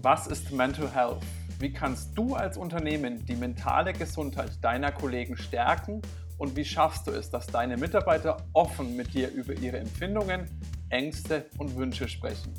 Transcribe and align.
Was 0.00 0.28
ist 0.28 0.52
Mental 0.52 0.88
Health? 0.94 1.24
Wie 1.58 1.72
kannst 1.72 2.16
du 2.16 2.36
als 2.36 2.56
Unternehmen 2.56 3.26
die 3.26 3.34
mentale 3.34 3.92
Gesundheit 3.92 4.52
deiner 4.62 4.92
Kollegen 4.92 5.36
stärken 5.36 6.00
und 6.36 6.54
wie 6.54 6.64
schaffst 6.64 7.08
du 7.08 7.10
es, 7.10 7.30
dass 7.30 7.48
deine 7.48 7.76
Mitarbeiter 7.76 8.36
offen 8.52 8.94
mit 8.94 9.12
dir 9.12 9.28
über 9.32 9.54
ihre 9.54 9.78
Empfindungen, 9.78 10.48
Ängste 10.90 11.46
und 11.58 11.74
Wünsche 11.74 12.06
sprechen? 12.06 12.54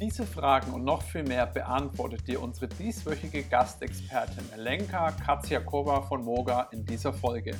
Diese 0.00 0.24
Fragen 0.24 0.74
und 0.74 0.84
noch 0.84 1.02
viel 1.02 1.24
mehr 1.24 1.46
beantwortet 1.46 2.28
dir 2.28 2.40
unsere 2.40 2.68
dieswöchige 2.68 3.42
Gastexpertin 3.42 4.44
Elenka 4.54 5.10
Katsiakova 5.10 6.02
von 6.02 6.22
Moga 6.22 6.68
in 6.70 6.84
dieser 6.84 7.12
Folge. 7.12 7.56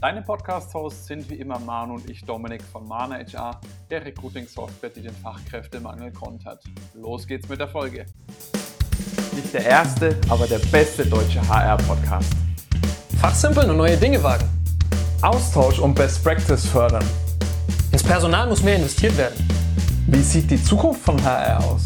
Deine 0.00 0.22
Podcast-Hosts 0.22 1.06
sind 1.06 1.28
wie 1.28 1.34
immer 1.34 1.58
Manu 1.58 1.96
und 1.96 2.08
ich, 2.08 2.24
Dominik 2.24 2.62
von 2.62 2.88
Mana 2.88 3.16
HR, 3.16 3.60
der 3.90 4.06
Recruiting-Software, 4.06 4.88
die 4.88 5.02
den 5.02 5.14
Fachkräftemangel 5.16 6.12
kontert. 6.12 6.64
Los 6.94 7.26
geht's 7.26 7.46
mit 7.46 7.60
der 7.60 7.68
Folge. 7.68 8.06
Nicht 9.34 9.54
der 9.54 9.64
erste, 9.64 10.18
aber 10.28 10.46
der 10.46 10.58
beste 10.70 11.06
deutsche 11.06 11.40
HR-Podcast. 11.46 12.32
Fachsimpeln 13.20 13.70
und 13.70 13.76
neue 13.76 13.96
Dinge 13.96 14.22
wagen. 14.22 14.48
Austausch 15.22 15.78
und 15.78 15.94
Best 15.94 16.22
Practice 16.24 16.66
fördern. 16.66 17.04
Ins 17.92 18.02
Personal 18.02 18.48
muss 18.48 18.62
mehr 18.62 18.76
investiert 18.76 19.16
werden. 19.18 19.36
Wie 20.06 20.22
sieht 20.22 20.50
die 20.50 20.62
Zukunft 20.62 21.02
von 21.02 21.22
HR 21.22 21.58
aus? 21.64 21.82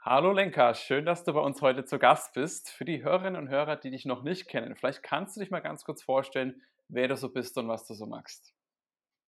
Hallo 0.00 0.32
Lenka, 0.32 0.74
schön, 0.74 1.06
dass 1.06 1.24
du 1.24 1.32
bei 1.32 1.40
uns 1.40 1.62
heute 1.62 1.84
zu 1.84 1.98
Gast 1.98 2.34
bist. 2.34 2.70
Für 2.70 2.84
die 2.84 3.02
Hörerinnen 3.02 3.40
und 3.40 3.48
Hörer, 3.48 3.76
die 3.76 3.90
dich 3.90 4.04
noch 4.04 4.22
nicht 4.22 4.48
kennen, 4.48 4.76
vielleicht 4.76 5.02
kannst 5.02 5.36
du 5.36 5.40
dich 5.40 5.50
mal 5.50 5.60
ganz 5.60 5.84
kurz 5.84 6.02
vorstellen, 6.02 6.60
wer 6.88 7.08
du 7.08 7.16
so 7.16 7.32
bist 7.32 7.56
und 7.56 7.68
was 7.68 7.86
du 7.86 7.94
so 7.94 8.06
magst. 8.06 8.54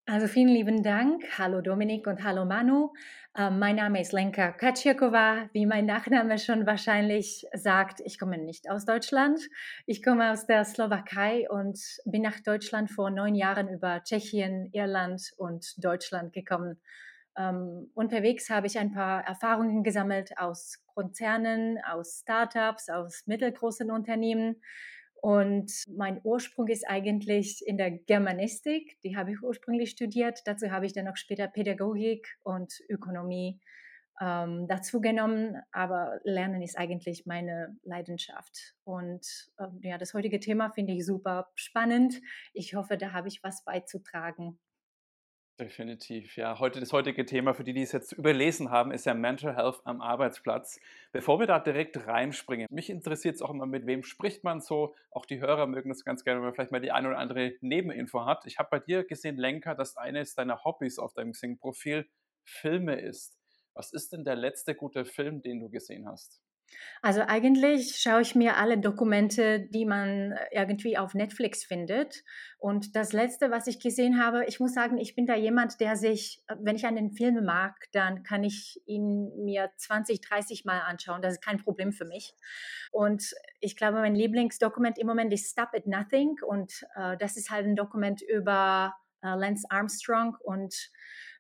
Also 0.08 0.28
vielen 0.28 0.50
lieben 0.50 0.84
Dank. 0.84 1.24
Hallo 1.40 1.62
Dominik 1.62 2.06
und 2.06 2.24
hallo 2.24 2.46
Manu. 2.46 2.94
Uh, 3.38 3.50
mein 3.50 3.76
Name 3.76 4.00
ist 4.00 4.14
Lenka 4.14 4.54
Kaczykova. 4.54 5.50
Wie 5.52 5.66
mein 5.66 5.86
Nachname 5.86 6.40
schon 6.40 6.66
wahrscheinlich 6.66 7.46
sagt, 7.54 8.00
ich 8.06 8.18
komme 8.18 8.38
nicht 8.38 8.70
aus 8.72 8.86
Deutschland. 8.86 9.42
Ich 9.86 10.02
komme 10.02 10.32
aus 10.32 10.46
der 10.46 10.64
Slowakei 10.64 11.46
und 11.50 11.78
bin 12.06 12.22
nach 12.22 12.40
Deutschland 12.40 12.90
vor 12.90 13.10
neun 13.10 13.36
Jahren 13.36 13.68
über 13.68 14.02
Tschechien, 14.02 14.70
Irland 14.72 15.34
und 15.36 15.84
Deutschland 15.84 16.32
gekommen. 16.32 16.80
Ähm, 17.38 17.92
unterwegs 17.94 18.50
habe 18.50 18.68
ich 18.68 18.80
ein 18.80 18.94
paar 18.94 19.26
Erfahrungen 19.26 19.84
gesammelt 19.84 20.38
aus 20.38 20.82
Konzernen, 20.94 21.78
aus 21.84 22.22
Startups, 22.22 22.88
aus 22.88 23.24
mittelgroßen 23.26 23.92
Unternehmen. 23.92 24.62
Und 25.22 25.72
mein 25.88 26.22
Ursprung 26.24 26.68
ist 26.68 26.88
eigentlich 26.88 27.66
in 27.66 27.78
der 27.78 27.92
Germanistik. 27.92 28.98
Die 29.04 29.18
habe 29.18 29.32
ich 29.32 29.42
ursprünglich 29.42 29.92
studiert. 29.92 30.42
Dazu 30.46 30.72
habe 30.72 30.86
ich 30.86 30.94
dann 30.94 31.06
noch 31.06 31.18
später 31.18 31.48
Pädagogik 31.48 32.38
und 32.44 32.74
Ökonomie 32.90 33.60
ähm, 34.22 34.68
dazu 34.68 35.02
genommen. 35.02 35.62
Aber 35.72 36.20
Lernen 36.24 36.62
ist 36.62 36.78
eigentlich 36.78 37.26
meine 37.26 37.76
Leidenschaft. 37.84 38.76
Und 38.84 39.26
äh, 39.58 39.68
ja, 39.82 39.98
das 39.98 40.14
heutige 40.14 40.40
Thema 40.40 40.70
finde 40.70 40.94
ich 40.94 41.06
super 41.06 41.52
spannend. 41.56 42.22
Ich 42.54 42.76
hoffe, 42.76 42.98
da 42.98 43.12
habe 43.12 43.28
ich 43.28 43.44
was 43.44 43.64
beizutragen. 43.64 44.60
Definitiv, 45.58 46.36
ja. 46.36 46.60
Heute, 46.60 46.82
das 46.82 46.92
heutige 46.92 47.26
Thema, 47.26 47.54
für 47.54 47.64
die, 47.64 47.72
die 47.72 47.82
es 47.82 47.94
jetzt 47.94 48.12
überlesen 48.12 48.72
haben, 48.72 48.92
ist 48.92 49.06
ja 49.06 49.14
Mental 49.14 49.56
Health 49.56 49.80
am 49.86 50.02
Arbeitsplatz. 50.02 50.82
Bevor 51.14 51.40
wir 51.40 51.48
da 51.48 51.60
direkt 51.60 51.96
reinspringen, 52.08 52.68
mich 52.70 52.90
interessiert 52.90 53.36
es 53.36 53.42
auch 53.42 53.52
immer, 53.52 53.66
mit 53.66 53.86
wem 53.86 54.04
spricht 54.04 54.44
man 54.44 54.60
so. 54.60 54.96
Auch 55.12 55.26
die 55.26 55.40
Hörer 55.40 55.66
mögen 55.68 55.88
das 55.88 56.04
ganz 56.04 56.26
gerne, 56.26 56.42
wenn 56.42 56.48
man 56.48 56.54
vielleicht 56.56 56.74
mal 56.74 56.82
die 56.82 56.92
eine 56.92 57.08
oder 57.08 57.20
andere 57.20 57.54
Nebeninfo 57.62 58.26
hat. 58.26 58.46
Ich 58.46 58.60
habe 58.60 58.68
bei 58.70 58.80
dir 58.80 59.06
gesehen, 59.06 59.38
Lenker, 59.38 59.76
dass 59.76 59.96
eines 59.96 60.36
deiner 60.36 60.66
Hobbys 60.66 61.00
auf 61.00 61.14
deinem 61.14 61.32
Sing-Profil 61.32 62.06
Filme 62.44 63.00
ist. 63.00 63.38
Was 63.74 63.94
ist 63.94 64.12
denn 64.12 64.26
der 64.26 64.36
letzte 64.36 64.76
gute 64.76 65.06
Film, 65.06 65.42
den 65.42 65.62
du 65.62 65.70
gesehen 65.70 66.06
hast? 66.06 66.42
Also 67.02 67.22
eigentlich 67.22 67.98
schaue 67.98 68.22
ich 68.22 68.34
mir 68.34 68.58
alle 68.58 68.80
Dokumente, 68.80 69.60
die 69.60 69.86
man 69.86 70.32
äh, 70.32 70.38
irgendwie 70.52 70.98
auf 70.98 71.14
Netflix 71.14 71.64
findet. 71.64 72.24
Und 72.58 72.96
das 72.96 73.14
letzte, 73.14 73.52
was 73.52 73.68
ich 73.68 73.80
gesehen 73.80 74.20
habe, 74.20 74.46
ich 74.46 74.60
muss 74.60 74.74
sagen, 74.74 74.98
ich 74.98 75.16
bin 75.16 75.28
da 75.28 75.36
jemand, 75.36 75.80
der 75.80 75.96
sich, 75.98 76.44
äh, 76.48 76.56
wenn 76.60 76.76
ich 76.76 76.86
einen 76.86 77.12
Film 77.12 77.46
mag, 77.46 77.76
dann 77.92 78.24
kann 78.24 78.44
ich 78.44 78.82
ihn 78.86 79.32
mir 79.44 79.70
20, 79.78 80.22
30 80.22 80.66
Mal 80.66 80.80
anschauen. 80.80 81.22
Das 81.22 81.34
ist 81.34 81.44
kein 81.44 81.60
Problem 81.60 81.94
für 81.94 82.06
mich. 82.06 82.34
Und 82.92 83.36
ich 83.60 83.76
glaube, 83.76 84.00
mein 84.00 84.16
Lieblingsdokument 84.16 84.98
im 84.98 85.08
Moment 85.08 85.32
ist 85.32 85.52
Stop 85.52 85.70
at 85.74 85.86
Nothing. 85.86 86.38
Und 86.46 86.86
äh, 86.96 87.18
das 87.18 87.38
ist 87.38 87.52
halt 87.52 87.68
ein 87.68 87.76
Dokument 87.76 88.22
über 88.22 88.96
äh, 89.22 89.36
Lance 89.36 89.66
Armstrong 89.70 90.38
und 90.42 90.74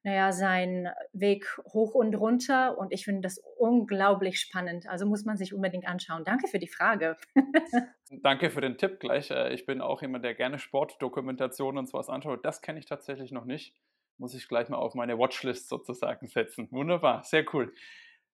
naja, 0.06 0.32
sein 0.32 0.88
Weg 1.14 1.60
hoch 1.74 1.96
und 1.96 2.14
runter 2.14 2.78
und 2.78 2.94
ich 2.94 3.06
finde 3.06 3.22
das 3.22 3.40
unglaublich 3.58 4.40
spannend. 4.40 4.88
Also 4.88 5.08
muss 5.08 5.26
man 5.26 5.36
sich 5.36 5.52
unbedingt 5.52 5.88
anschauen. 5.88 6.24
Danke 6.24 6.48
für 6.48 6.60
die 6.60 6.68
Frage. 6.68 7.18
Danke 8.22 8.52
für 8.52 8.62
den 8.62 8.78
Tipp 8.78 9.00
gleich. 9.00 9.32
Äh, 9.32 9.52
ich 9.56 9.66
bin 9.66 9.82
auch 9.82 10.04
jemand, 10.04 10.24
der 10.24 10.36
gerne 10.36 10.60
Sportdokumentationen 10.60 11.80
und 11.80 11.90
sowas 11.90 12.08
anschaut. 12.08 12.46
Das 12.46 12.62
kenne 12.62 12.78
ich 12.78 12.86
tatsächlich 12.86 13.32
noch 13.32 13.46
nicht. 13.46 13.76
Muss 14.20 14.36
ich 14.36 14.48
gleich 14.48 14.70
mal 14.70 14.78
auf 14.78 14.94
meine 14.94 15.18
Watchlist 15.18 15.70
sozusagen 15.70 16.28
setzen. 16.28 16.68
Wunderbar, 16.70 17.24
sehr 17.24 17.44
cool. 17.56 17.74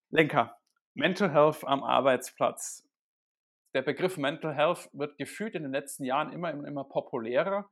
Lenker, 0.09 0.59
Mental 0.94 1.32
Health 1.32 1.64
am 1.64 1.86
Arbeitsplatz. 1.86 2.86
Der 3.74 3.82
Begriff 3.82 4.18
Mental 4.18 4.53
Health 4.53 4.90
wird 4.92 5.18
gefühlt 5.18 5.56
in 5.56 5.64
den 5.64 5.72
letzten 5.72 6.03
Jahren 6.03 6.34
immer, 6.34 6.52
immer 6.52 6.84
populärer. 6.84 7.72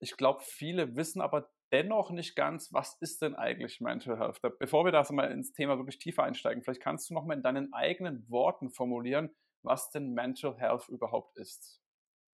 Ich 0.00 0.16
glaube, 0.16 0.42
viele 0.42 0.96
wissen 0.96 1.20
aber 1.20 1.48
dennoch 1.72 2.10
nicht 2.10 2.36
ganz, 2.36 2.72
was 2.72 2.96
ist 3.00 3.22
denn 3.22 3.34
eigentlich 3.34 3.80
Mental 3.80 4.18
Health? 4.18 4.40
Bevor 4.58 4.84
wir 4.84 4.92
da 4.92 5.04
mal 5.10 5.30
ins 5.30 5.52
Thema 5.52 5.78
wirklich 5.78 5.98
tiefer 5.98 6.24
einsteigen, 6.24 6.62
vielleicht 6.62 6.82
kannst 6.82 7.10
du 7.10 7.14
noch 7.14 7.24
mal 7.24 7.34
in 7.34 7.42
deinen 7.42 7.72
eigenen 7.72 8.28
Worten 8.28 8.70
formulieren, 8.70 9.30
was 9.62 9.90
denn 9.90 10.12
Mental 10.12 10.56
Health 10.58 10.88
überhaupt 10.88 11.36
ist. 11.36 11.80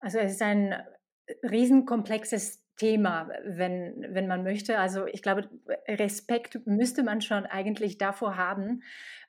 Also 0.00 0.18
es 0.18 0.32
ist 0.32 0.42
ein 0.42 0.74
riesenkomplexes 1.42 2.64
Thema, 2.76 3.28
wenn, 3.44 4.06
wenn 4.08 4.26
man 4.26 4.42
möchte. 4.42 4.78
Also 4.78 5.06
ich 5.06 5.20
glaube, 5.20 5.50
Respekt 5.86 6.66
müsste 6.66 7.02
man 7.02 7.20
schon 7.20 7.44
eigentlich 7.44 7.98
davor 7.98 8.36
haben. 8.36 8.82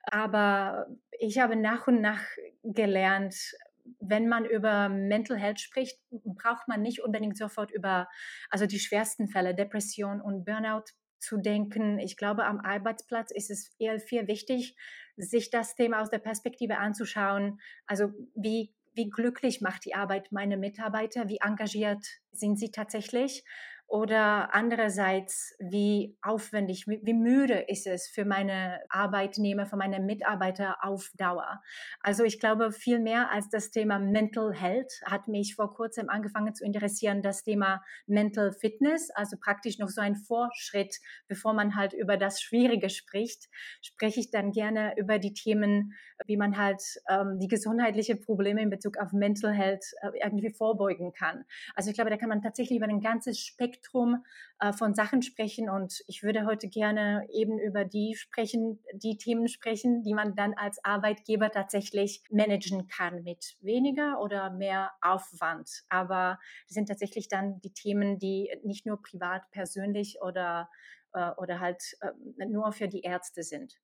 Aber 0.04 0.86
ich 1.18 1.38
habe 1.38 1.56
nach 1.56 1.86
und 1.86 2.00
nach 2.00 2.22
gelernt, 2.62 3.54
wenn 4.00 4.28
man 4.28 4.44
über 4.44 4.88
Mental 4.88 5.36
Health 5.36 5.60
spricht, 5.60 5.98
braucht 6.10 6.68
man 6.68 6.82
nicht 6.82 7.02
unbedingt 7.02 7.36
sofort 7.36 7.70
über 7.70 8.08
also 8.50 8.66
die 8.66 8.78
schwersten 8.78 9.28
Fälle, 9.28 9.54
Depression 9.54 10.20
und 10.20 10.44
Burnout 10.44 10.84
zu 11.18 11.36
denken. 11.38 11.98
Ich 11.98 12.16
glaube, 12.16 12.44
am 12.44 12.60
Arbeitsplatz 12.60 13.30
ist 13.30 13.50
es 13.50 13.74
eher 13.78 13.98
viel 14.00 14.26
wichtig, 14.26 14.76
sich 15.16 15.50
das 15.50 15.74
Thema 15.74 16.00
aus 16.00 16.10
der 16.10 16.18
Perspektive 16.18 16.78
anzuschauen. 16.78 17.60
Also 17.86 18.12
wie, 18.34 18.74
wie 18.94 19.08
glücklich 19.08 19.60
macht 19.60 19.84
die 19.84 19.94
Arbeit 19.94 20.32
meine 20.32 20.56
Mitarbeiter? 20.56 21.28
Wie 21.28 21.38
engagiert 21.40 22.04
sind 22.32 22.58
sie 22.58 22.70
tatsächlich? 22.70 23.44
Oder 23.92 24.54
andererseits, 24.54 25.54
wie 25.58 26.16
aufwendig, 26.22 26.86
wie 26.86 27.12
müde 27.12 27.66
ist 27.68 27.86
es 27.86 28.08
für 28.08 28.24
meine 28.24 28.80
Arbeitnehmer, 28.88 29.66
für 29.66 29.76
meine 29.76 30.00
Mitarbeiter 30.00 30.78
auf 30.82 31.10
Dauer? 31.18 31.60
Also 32.00 32.24
ich 32.24 32.40
glaube, 32.40 32.72
viel 32.72 33.00
mehr 33.00 33.30
als 33.30 33.50
das 33.50 33.70
Thema 33.70 33.98
Mental 33.98 34.54
Health 34.54 35.02
hat 35.04 35.28
mich 35.28 35.56
vor 35.56 35.74
kurzem 35.74 36.08
angefangen 36.08 36.54
zu 36.54 36.64
interessieren, 36.64 37.20
das 37.20 37.44
Thema 37.44 37.82
Mental 38.06 38.52
Fitness, 38.52 39.10
also 39.10 39.36
praktisch 39.38 39.78
noch 39.78 39.90
so 39.90 40.00
ein 40.00 40.16
Vorschritt, 40.16 40.96
bevor 41.28 41.52
man 41.52 41.76
halt 41.76 41.92
über 41.92 42.16
das 42.16 42.40
Schwierige 42.40 42.88
spricht, 42.88 43.50
spreche 43.82 44.20
ich 44.20 44.30
dann 44.30 44.52
gerne 44.52 44.94
über 44.96 45.18
die 45.18 45.34
Themen, 45.34 45.92
wie 46.24 46.38
man 46.38 46.56
halt 46.56 46.80
ähm, 47.10 47.38
die 47.38 47.48
gesundheitlichen 47.48 48.20
Probleme 48.20 48.62
in 48.62 48.70
Bezug 48.70 48.96
auf 48.96 49.12
Mental 49.12 49.52
Health 49.52 49.84
äh, 50.00 50.12
irgendwie 50.24 50.50
vorbeugen 50.50 51.12
kann. 51.12 51.44
Also 51.74 51.90
ich 51.90 51.94
glaube, 51.94 52.08
da 52.08 52.16
kann 52.16 52.30
man 52.30 52.40
tatsächlich 52.40 52.78
über 52.78 52.88
ein 52.88 53.00
ganzes 53.02 53.38
Spektrum 53.38 53.81
Spektrum 53.82 54.24
äh, 54.60 54.72
von 54.72 54.94
Sachen 54.94 55.22
sprechen 55.22 55.68
und 55.68 56.02
ich 56.06 56.22
würde 56.22 56.46
heute 56.46 56.68
gerne 56.68 57.26
eben 57.32 57.58
über 57.58 57.84
die 57.84 58.14
sprechen, 58.14 58.78
die 58.94 59.16
Themen 59.16 59.48
sprechen, 59.48 60.02
die 60.02 60.14
man 60.14 60.34
dann 60.36 60.54
als 60.54 60.84
Arbeitgeber 60.84 61.50
tatsächlich 61.50 62.22
managen 62.30 62.86
kann 62.86 63.22
mit 63.24 63.56
weniger 63.60 64.20
oder 64.20 64.50
mehr 64.50 64.92
Aufwand. 65.00 65.68
Aber 65.88 66.38
das 66.68 66.74
sind 66.74 66.88
tatsächlich 66.88 67.28
dann 67.28 67.60
die 67.60 67.72
Themen, 67.72 68.18
die 68.18 68.50
nicht 68.62 68.86
nur 68.86 69.02
privat, 69.02 69.42
persönlich 69.50 70.18
oder, 70.22 70.70
äh, 71.12 71.30
oder 71.36 71.60
halt 71.60 71.82
äh, 72.00 72.46
nur 72.46 72.72
für 72.72 72.88
die 72.88 73.02
Ärzte 73.02 73.42
sind. 73.42 73.74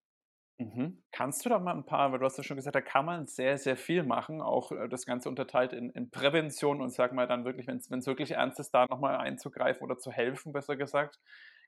Mhm. 0.60 1.02
Kannst 1.12 1.44
du 1.44 1.48
da 1.48 1.58
mal 1.60 1.72
ein 1.74 1.84
paar, 1.86 2.10
weil 2.10 2.18
du 2.18 2.24
hast 2.24 2.36
ja 2.36 2.42
schon 2.42 2.56
gesagt, 2.56 2.74
da 2.74 2.80
kann 2.80 3.04
man 3.04 3.26
sehr, 3.28 3.58
sehr 3.58 3.76
viel 3.76 4.02
machen, 4.02 4.40
auch 4.40 4.72
äh, 4.72 4.88
das 4.88 5.06
Ganze 5.06 5.28
unterteilt 5.28 5.72
in, 5.72 5.90
in 5.90 6.10
Prävention 6.10 6.80
und 6.80 6.90
sag 6.90 7.12
mal 7.12 7.28
dann 7.28 7.44
wirklich, 7.44 7.68
wenn 7.68 7.76
es 7.78 8.06
wirklich 8.06 8.32
ernst 8.32 8.58
ist, 8.58 8.72
da 8.72 8.86
nochmal 8.90 9.16
einzugreifen 9.16 9.82
oder 9.84 9.98
zu 9.98 10.10
helfen, 10.10 10.52
besser 10.52 10.76
gesagt. 10.76 11.20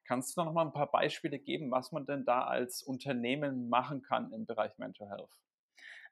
Kannst 0.04 0.36
du 0.36 0.40
da 0.40 0.44
nochmal 0.44 0.66
ein 0.66 0.72
paar 0.72 0.90
Beispiele 0.90 1.38
geben, 1.38 1.70
was 1.70 1.92
man 1.92 2.04
denn 2.06 2.24
da 2.24 2.42
als 2.44 2.82
Unternehmen 2.82 3.68
machen 3.68 4.02
kann 4.02 4.32
im 4.32 4.44
Bereich 4.46 4.76
Mental 4.78 5.08
Health? 5.08 5.36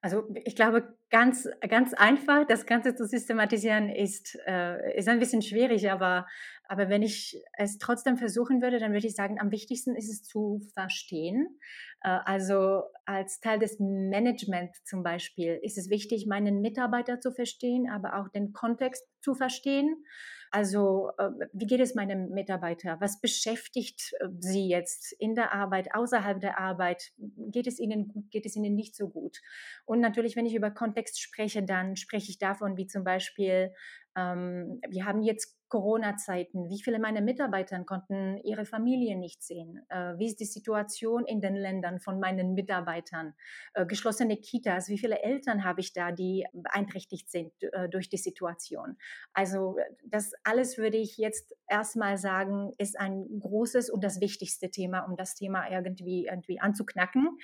Also 0.00 0.28
ich 0.44 0.54
glaube, 0.54 0.96
ganz, 1.10 1.48
ganz 1.68 1.92
einfach, 1.92 2.46
das 2.46 2.66
Ganze 2.66 2.94
zu 2.94 3.04
systematisieren, 3.04 3.88
ist, 3.88 4.38
äh, 4.46 4.96
ist 4.96 5.08
ein 5.08 5.18
bisschen 5.18 5.42
schwierig, 5.42 5.90
aber, 5.90 6.26
aber 6.68 6.88
wenn 6.88 7.02
ich 7.02 7.42
es 7.54 7.78
trotzdem 7.78 8.16
versuchen 8.16 8.62
würde, 8.62 8.78
dann 8.78 8.92
würde 8.92 9.08
ich 9.08 9.16
sagen, 9.16 9.40
am 9.40 9.50
wichtigsten 9.50 9.96
ist 9.96 10.08
es 10.08 10.22
zu 10.22 10.60
verstehen. 10.72 11.58
Äh, 12.02 12.18
also 12.24 12.82
als 13.06 13.40
Teil 13.40 13.58
des 13.58 13.80
Management 13.80 14.76
zum 14.84 15.02
Beispiel 15.02 15.58
ist 15.62 15.78
es 15.78 15.90
wichtig, 15.90 16.26
meinen 16.28 16.60
Mitarbeiter 16.60 17.18
zu 17.18 17.32
verstehen, 17.32 17.90
aber 17.90 18.20
auch 18.20 18.28
den 18.28 18.52
Kontext 18.52 19.04
zu 19.20 19.34
verstehen. 19.34 20.04
Also 20.50 21.10
äh, 21.18 21.30
wie 21.52 21.66
geht 21.66 21.80
es 21.80 21.94
meinem 21.94 22.30
Mitarbeiter? 22.30 22.96
Was 23.00 23.20
beschäftigt 23.20 24.12
äh, 24.20 24.28
sie 24.38 24.68
jetzt 24.68 25.12
in 25.12 25.34
der 25.34 25.52
Arbeit, 25.52 25.94
außerhalb 25.94 26.40
der 26.40 26.58
Arbeit? 26.58 27.12
Geht 27.18 27.66
es 27.66 27.78
ihnen 27.78 28.08
gut, 28.08 28.30
geht 28.30 28.46
es 28.46 28.56
ihnen 28.56 28.74
nicht 28.74 28.96
so 28.96 29.08
gut? 29.08 29.40
Und 29.84 30.00
natürlich, 30.00 30.36
wenn 30.36 30.46
ich 30.46 30.54
über 30.54 30.70
Kontext 30.70 31.20
spreche, 31.20 31.62
dann 31.62 31.96
spreche 31.96 32.30
ich 32.30 32.38
davon, 32.38 32.76
wie 32.76 32.86
zum 32.86 33.04
Beispiel, 33.04 33.72
ähm, 34.16 34.80
wir 34.88 35.04
haben 35.04 35.22
jetzt 35.22 35.57
Corona-Zeiten, 35.68 36.68
wie 36.68 36.82
viele 36.82 36.98
meiner 36.98 37.20
Mitarbeiter 37.20 37.82
konnten 37.84 38.38
ihre 38.38 38.64
Familie 38.64 39.16
nicht 39.16 39.42
sehen? 39.42 39.84
Äh, 39.88 40.18
wie 40.18 40.26
ist 40.26 40.40
die 40.40 40.44
Situation 40.44 41.24
in 41.26 41.40
den 41.40 41.54
Ländern 41.54 42.00
von 42.00 42.18
meinen 42.18 42.54
Mitarbeitern? 42.54 43.34
Äh, 43.74 43.86
geschlossene 43.86 44.36
Kitas, 44.36 44.88
wie 44.88 44.98
viele 44.98 45.22
Eltern 45.22 45.64
habe 45.64 45.80
ich 45.80 45.92
da, 45.92 46.12
die 46.12 46.46
beeinträchtigt 46.52 47.30
sind 47.30 47.52
äh, 47.60 47.88
durch 47.88 48.08
die 48.08 48.16
Situation? 48.16 48.96
Also 49.32 49.76
das 50.04 50.32
alles 50.44 50.78
würde 50.78 50.96
ich 50.96 51.18
jetzt 51.18 51.54
erstmal 51.68 52.16
sagen, 52.16 52.72
ist 52.78 52.98
ein 52.98 53.26
großes 53.40 53.90
und 53.90 54.02
das 54.04 54.20
wichtigste 54.20 54.70
Thema, 54.70 55.00
um 55.00 55.16
das 55.16 55.34
Thema 55.34 55.70
irgendwie, 55.70 56.26
irgendwie 56.26 56.60
anzuknacken. 56.60 57.38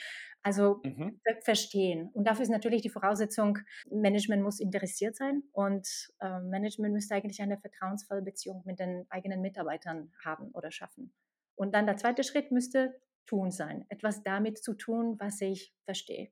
Also 0.45 0.83
mhm. 0.85 1.19
verstehen. 1.43 2.11
Und 2.13 2.27
dafür 2.27 2.43
ist 2.43 2.51
natürlich 2.51 2.83
die 2.83 2.91
Voraussetzung, 2.91 3.59
Management 3.91 4.43
muss 4.43 4.61
interessiert 4.61 5.17
sein 5.17 5.43
und 5.53 5.89
äh, 6.21 6.39
Management 6.41 6.93
müsste 6.93 7.15
eigentlich 7.15 7.41
eine 7.41 7.57
vertrauensvolle 7.57 8.14
Beziehung 8.23 8.63
mit 8.65 8.79
den 8.79 9.07
eigenen 9.11 9.41
Mitarbeitern 9.41 10.13
haben 10.25 10.51
oder 10.53 10.71
schaffen. 10.71 11.13
Und 11.57 11.75
dann 11.75 11.87
der 11.87 11.97
zweite 11.97 12.25
Schritt 12.25 12.51
müsste 12.51 13.01
tun 13.27 13.51
sein, 13.51 13.87
etwas 13.89 14.23
damit 14.23 14.59
zu 14.59 14.75
tun, 14.75 15.17
was 15.19 15.41
ich 15.41 15.75
verstehe. 15.85 16.31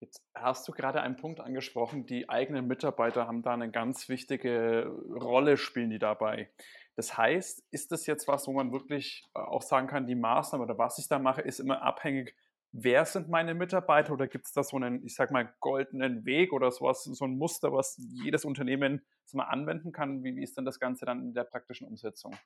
Jetzt 0.00 0.24
hast 0.34 0.66
du 0.66 0.72
gerade 0.72 1.02
einen 1.02 1.16
Punkt 1.16 1.40
angesprochen, 1.40 2.06
die 2.06 2.28
eigenen 2.28 2.66
Mitarbeiter 2.66 3.26
haben 3.26 3.42
da 3.42 3.52
eine 3.52 3.70
ganz 3.70 4.08
wichtige 4.08 4.86
Rolle, 5.10 5.58
spielen 5.58 5.90
die 5.90 5.98
dabei. 5.98 6.50
Das 6.96 7.18
heißt, 7.18 7.64
ist 7.70 7.92
das 7.92 8.06
jetzt 8.06 8.26
was, 8.26 8.46
wo 8.46 8.52
man 8.52 8.72
wirklich 8.72 9.28
äh, 9.34 9.40
auch 9.40 9.62
sagen 9.62 9.88
kann, 9.88 10.06
die 10.06 10.14
Maßnahme 10.14 10.64
oder 10.64 10.78
was 10.78 10.98
ich 10.98 11.08
da 11.08 11.18
mache, 11.18 11.42
ist 11.42 11.60
immer 11.60 11.82
abhängig 11.82 12.34
wer 12.72 13.04
sind 13.04 13.28
meine 13.28 13.54
Mitarbeiter 13.54 14.12
oder 14.12 14.28
gibt 14.28 14.46
es 14.46 14.52
da 14.52 14.62
so 14.62 14.76
einen, 14.76 15.04
ich 15.04 15.14
sag 15.14 15.30
mal, 15.30 15.52
goldenen 15.60 16.24
Weg 16.24 16.52
oder 16.52 16.70
sowas, 16.70 17.04
so 17.04 17.24
ein 17.24 17.36
Muster, 17.36 17.72
was 17.72 17.96
jedes 18.24 18.44
Unternehmen 18.44 19.02
mal 19.32 19.44
anwenden 19.44 19.92
kann? 19.92 20.24
Wie, 20.24 20.34
wie 20.36 20.42
ist 20.42 20.56
denn 20.56 20.64
das 20.64 20.80
Ganze 20.80 21.06
dann 21.06 21.20
in 21.20 21.34
der 21.34 21.44
praktischen 21.44 21.86
Umsetzung? 21.86 22.36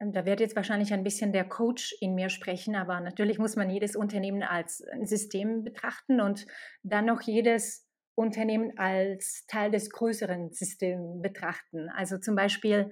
Ähm, 0.00 0.12
da 0.12 0.24
wird 0.24 0.40
jetzt 0.40 0.56
wahrscheinlich 0.56 0.92
ein 0.92 1.04
bisschen 1.04 1.32
der 1.32 1.44
Coach 1.44 1.94
in 2.00 2.14
mir 2.14 2.28
sprechen, 2.28 2.76
aber 2.76 3.00
natürlich 3.00 3.38
muss 3.38 3.56
man 3.56 3.70
jedes 3.70 3.96
Unternehmen 3.96 4.42
als 4.42 4.84
System 5.02 5.64
betrachten 5.64 6.20
und 6.20 6.46
dann 6.82 7.06
noch 7.06 7.20
jedes 7.22 7.88
Unternehmen 8.14 8.76
als 8.76 9.46
Teil 9.46 9.70
des 9.70 9.90
größeren 9.90 10.52
Systems 10.52 11.22
betrachten. 11.22 11.88
Also 11.88 12.18
zum 12.18 12.34
Beispiel 12.34 12.90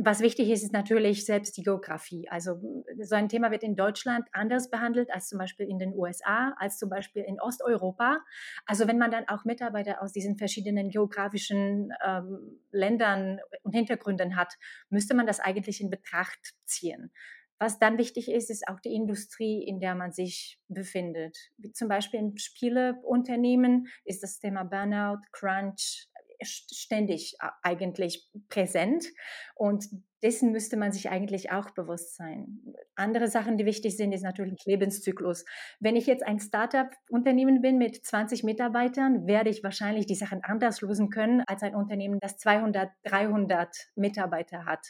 was 0.00 0.20
wichtig 0.20 0.48
ist, 0.48 0.62
ist 0.62 0.72
natürlich 0.72 1.26
selbst 1.26 1.56
die 1.56 1.64
Geografie. 1.64 2.28
Also 2.28 2.60
so 3.02 3.16
ein 3.16 3.28
Thema 3.28 3.50
wird 3.50 3.64
in 3.64 3.74
Deutschland 3.74 4.26
anders 4.32 4.70
behandelt 4.70 5.10
als 5.12 5.28
zum 5.28 5.38
Beispiel 5.38 5.68
in 5.68 5.78
den 5.78 5.92
USA, 5.92 6.54
als 6.58 6.78
zum 6.78 6.88
Beispiel 6.88 7.24
in 7.24 7.40
Osteuropa. 7.40 8.20
Also 8.64 8.86
wenn 8.86 8.98
man 8.98 9.10
dann 9.10 9.28
auch 9.28 9.44
Mitarbeiter 9.44 10.00
aus 10.00 10.12
diesen 10.12 10.36
verschiedenen 10.36 10.90
geografischen 10.90 11.92
ähm, 12.06 12.60
Ländern 12.70 13.40
und 13.62 13.72
Hintergründen 13.72 14.36
hat, 14.36 14.54
müsste 14.88 15.14
man 15.14 15.26
das 15.26 15.40
eigentlich 15.40 15.80
in 15.80 15.90
Betracht 15.90 16.54
ziehen. 16.64 17.12
Was 17.58 17.80
dann 17.80 17.98
wichtig 17.98 18.30
ist, 18.30 18.50
ist 18.50 18.68
auch 18.68 18.78
die 18.78 18.94
Industrie, 18.94 19.64
in 19.64 19.80
der 19.80 19.96
man 19.96 20.12
sich 20.12 20.60
befindet. 20.68 21.36
Wie 21.56 21.72
zum 21.72 21.88
Beispiel 21.88 22.20
in 22.20 22.38
Spieleunternehmen 22.38 23.88
ist 24.04 24.22
das 24.22 24.38
Thema 24.38 24.62
Burnout, 24.62 25.22
Crunch, 25.32 26.08
ständig 26.42 27.36
eigentlich 27.62 28.28
präsent 28.48 29.06
und 29.54 29.86
dessen 30.22 30.50
müsste 30.52 30.76
man 30.76 30.92
sich 30.92 31.10
eigentlich 31.10 31.52
auch 31.52 31.70
bewusst 31.70 32.16
sein. 32.16 32.60
Andere 32.96 33.28
Sachen, 33.28 33.56
die 33.56 33.66
wichtig 33.66 33.96
sind, 33.96 34.12
ist 34.12 34.22
natürlich 34.22 34.64
Lebenszyklus. 34.64 35.44
Wenn 35.80 35.96
ich 35.96 36.06
jetzt 36.06 36.26
ein 36.26 36.40
Startup-Unternehmen 36.40 37.60
bin 37.60 37.78
mit 37.78 38.04
20 38.04 38.42
Mitarbeitern, 38.42 39.26
werde 39.26 39.50
ich 39.50 39.62
wahrscheinlich 39.62 40.06
die 40.06 40.16
Sachen 40.16 40.42
anders 40.42 40.80
lösen 40.80 41.10
können 41.10 41.42
als 41.46 41.62
ein 41.62 41.74
Unternehmen, 41.74 42.18
das 42.20 42.36
200, 42.38 42.90
300 43.04 43.74
Mitarbeiter 43.94 44.64
hat. 44.64 44.84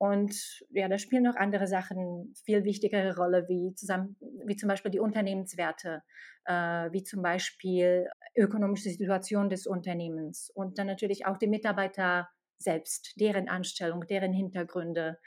Und 0.00 0.64
ja, 0.70 0.88
da 0.88 0.96
spielen 0.96 1.24
noch 1.24 1.36
andere 1.36 1.66
Sachen 1.66 2.32
viel 2.46 2.64
wichtigere 2.64 3.14
Rolle, 3.16 3.46
wie, 3.48 3.74
zusammen, 3.74 4.16
wie 4.46 4.56
zum 4.56 4.70
Beispiel 4.70 4.90
die 4.90 4.98
Unternehmenswerte, 4.98 6.02
äh, 6.46 6.90
wie 6.90 7.02
zum 7.02 7.20
Beispiel 7.20 8.08
ökonomische 8.34 8.88
Situation 8.88 9.50
des 9.50 9.66
Unternehmens 9.66 10.50
und 10.54 10.78
dann 10.78 10.86
natürlich 10.86 11.26
auch 11.26 11.36
die 11.36 11.48
Mitarbeiter 11.48 12.30
selbst, 12.58 13.12
deren 13.20 13.50
Anstellung, 13.50 14.06
deren 14.06 14.32
Hintergründe 14.32 15.18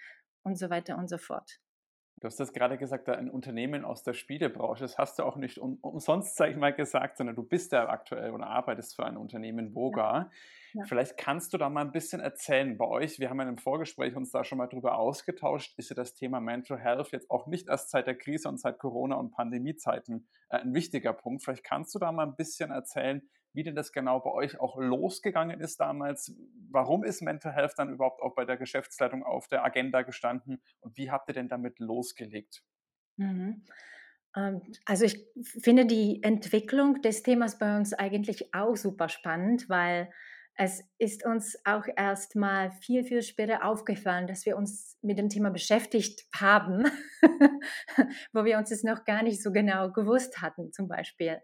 und 0.42 0.58
so 0.58 0.72
weiter 0.72 0.98
und 0.98 1.08
so 1.08 1.20
fort. 1.20 1.60
Du 2.24 2.28
hast 2.28 2.40
das 2.40 2.54
gerade 2.54 2.78
gesagt, 2.78 3.10
ein 3.10 3.30
Unternehmen 3.30 3.84
aus 3.84 4.02
der 4.02 4.14
Spielebranche. 4.14 4.82
Das 4.82 4.98
hast 4.98 5.20
du 5.20 5.24
auch 5.24 5.36
nicht 5.36 5.58
um, 5.58 5.78
umsonst, 5.82 6.38
sage 6.38 6.52
ich 6.52 6.58
mal, 6.58 6.74
gesagt, 6.74 7.18
sondern 7.18 7.36
du 7.36 7.44
bist 7.44 7.74
ja 7.74 7.90
aktuell 7.90 8.32
oder 8.32 8.48
arbeitest 8.48 8.96
für 8.96 9.06
ein 9.06 9.18
Unternehmen, 9.18 9.76
Voga. 9.76 10.02
Ja. 10.14 10.32
Ja. 10.72 10.86
Vielleicht 10.86 11.18
kannst 11.18 11.52
du 11.52 11.58
da 11.58 11.70
mal 11.70 11.82
ein 11.82 11.92
bisschen 11.92 12.22
erzählen. 12.22 12.78
Bei 12.78 12.86
euch, 12.86 13.20
wir 13.20 13.30
haben 13.30 13.42
ja 13.42 13.50
im 13.50 13.58
Vorgespräch 13.58 14.16
uns 14.16 14.32
da 14.32 14.46
schon 14.46 14.58
mal 14.58 14.68
drüber 14.68 14.98
ausgetauscht, 14.98 15.78
ist 15.78 15.90
ja 15.90 15.98
das 15.98 16.14
Thema 16.14 16.40
Mental 16.40 16.80
Health 16.80 17.12
jetzt 17.12 17.30
auch 17.30 17.46
nicht 17.46 17.68
erst 17.68 17.90
seit 17.90 18.08
der 18.08 18.18
Krise 18.18 18.48
und 18.48 18.58
seit 18.58 18.80
Corona- 18.80 19.18
und 19.18 19.32
Pandemiezeiten 19.32 20.26
äh, 20.48 20.60
ein 20.60 20.74
wichtiger 20.74 21.12
Punkt. 21.12 21.44
Vielleicht 21.44 21.66
kannst 21.66 21.94
du 21.94 22.00
da 22.00 22.14
mal 22.14 22.26
ein 22.26 22.38
bisschen 22.38 22.72
erzählen, 22.72 23.22
wie 23.54 23.64
denn 23.64 23.76
das 23.76 23.92
genau 23.92 24.20
bei 24.20 24.32
euch 24.32 24.60
auch 24.60 24.78
losgegangen 24.78 25.60
ist 25.60 25.80
damals. 25.80 26.36
Warum 26.70 27.04
ist 27.04 27.22
Mental 27.22 27.54
Health 27.54 27.74
dann 27.78 27.90
überhaupt 27.90 28.22
auch 28.22 28.36
bei 28.36 28.46
der 28.46 28.58
Geschäftsleitung 28.58 29.24
auf 29.24 29.48
der 29.48 29.64
Agenda 29.64 30.02
gestanden 30.02 30.62
und 30.82 30.98
wie 30.98 31.12
habt 31.12 31.30
ihr 31.30 31.34
denn 31.34 31.48
damit 31.48 31.80
losgelegt? 31.80 32.64
Mhm. 33.18 33.64
Ähm, 34.36 34.62
also 34.86 35.06
ich 35.06 35.26
finde 35.62 35.86
die 35.86 36.22
Entwicklung 36.24 37.02
des 37.02 37.24
Themas 37.24 37.58
bei 37.58 37.78
uns 37.78 37.94
eigentlich 37.94 38.54
auch 38.54 38.76
super 38.76 39.10
spannend, 39.10 39.70
weil 39.70 40.10
es 40.56 40.84
ist 41.00 41.26
uns 41.26 41.58
auch 41.66 41.86
erst 41.96 42.36
mal 42.36 42.72
viel, 42.72 43.04
viel 43.04 43.24
später 43.24 43.66
aufgefallen, 43.66 44.28
dass 44.28 44.46
wir 44.46 44.56
uns 44.56 45.00
mit 45.02 45.18
dem 45.18 45.30
Thema 45.30 45.50
beschäftigt 45.50 46.26
haben, 46.36 46.84
wo 48.34 48.46
wir 48.46 48.60
uns 48.60 48.70
es 48.70 48.84
noch 48.84 49.04
gar 49.04 49.24
nicht 49.24 49.42
so 49.42 49.52
genau 49.52 49.92
gewusst 49.92 50.42
hatten, 50.42 50.72
zum 50.72 50.88
Beispiel. 50.88 51.40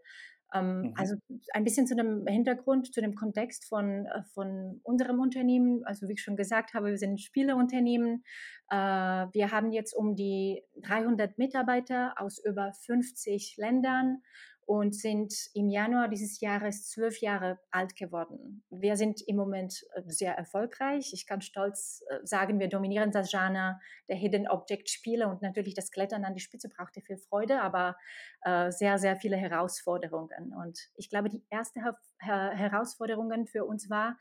Ähm, 0.54 0.82
mhm. 0.82 0.94
Also 0.96 1.16
ein 1.54 1.64
bisschen 1.64 1.88
zu 1.88 1.96
dem 1.96 2.26
Hintergrund, 2.26 2.94
zu 2.94 3.02
dem 3.02 3.16
Kontext 3.16 3.66
von, 3.68 4.06
äh, 4.06 4.24
von 4.34 4.80
unserem 4.84 5.20
Unternehmen. 5.20 5.84
Also 5.86 6.08
wie 6.08 6.14
ich 6.14 6.22
schon 6.22 6.36
gesagt 6.36 6.74
habe, 6.74 6.88
wir 6.88 6.98
sind 6.98 7.14
ein 7.14 7.18
Spieleunternehmen. 7.18 8.24
Äh, 8.70 8.76
wir 8.76 9.52
haben 9.52 9.72
jetzt 9.72 9.94
um 9.94 10.16
die 10.16 10.64
300 10.82 11.38
Mitarbeiter 11.38 12.16
aus 12.18 12.44
über 12.44 12.74
50 12.86 13.56
Ländern 13.58 14.22
und 14.70 14.94
sind 14.94 15.34
im 15.56 15.68
Januar 15.68 16.10
dieses 16.10 16.42
Jahres 16.42 16.92
zwölf 16.92 17.22
Jahre 17.22 17.58
alt 17.72 17.96
geworden. 17.96 18.64
Wir 18.70 18.98
sind 18.98 19.20
im 19.26 19.36
Moment 19.36 19.84
äh, 19.96 20.04
sehr 20.06 20.36
erfolgreich. 20.36 21.10
Ich 21.12 21.26
kann 21.26 21.42
stolz 21.42 22.04
äh, 22.08 22.20
sagen, 22.24 22.60
wir 22.60 22.70
dominieren 22.70 23.10
das 23.10 23.32
Genre 23.32 23.80
der 24.10 24.16
Hidden 24.16 24.48
Object 24.48 24.88
Spiele 24.88 25.28
und 25.28 25.42
natürlich 25.42 25.74
das 25.74 25.90
Klettern 25.90 26.24
an 26.24 26.36
die 26.36 26.40
Spitze 26.40 26.70
brachte 26.70 27.02
viel 27.02 27.18
Freude, 27.18 27.64
aber 27.64 27.98
äh, 28.44 28.70
sehr, 28.70 29.00
sehr 29.00 29.16
viele 29.16 29.38
Herausforderungen. 29.38 30.54
Und 30.54 30.78
ich 30.98 31.10
glaube, 31.10 31.30
die 31.30 31.44
erste 31.50 31.82
Her 32.20 32.52
Herausforderung 32.56 33.48
für 33.48 33.66
uns 33.66 33.90
war, 33.90 34.18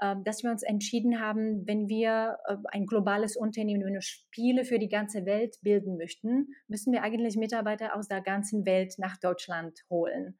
äh, 0.00 0.16
dass 0.24 0.42
wir 0.42 0.50
uns 0.50 0.62
entschieden 0.62 1.20
haben, 1.20 1.66
wenn 1.66 1.88
wir 1.88 2.38
äh, 2.46 2.56
ein 2.68 2.86
globales 2.86 3.36
Unternehmen, 3.36 3.84
wenn 3.84 3.94
wir 3.94 4.02
Spiele 4.02 4.64
für 4.64 4.78
die 4.78 4.88
ganze 4.88 5.26
Welt 5.26 5.56
bilden 5.62 5.96
möchten, 5.96 6.54
müssen 6.68 6.92
wir 6.92 7.02
eigentlich 7.02 7.36
Mitarbeiter 7.36 7.94
aus 7.94 8.08
der 8.08 8.20
ganzen 8.20 8.64
Welt 8.66 8.94
nach 8.98 9.16
Deutschland 9.18 9.84
holen. 9.90 10.38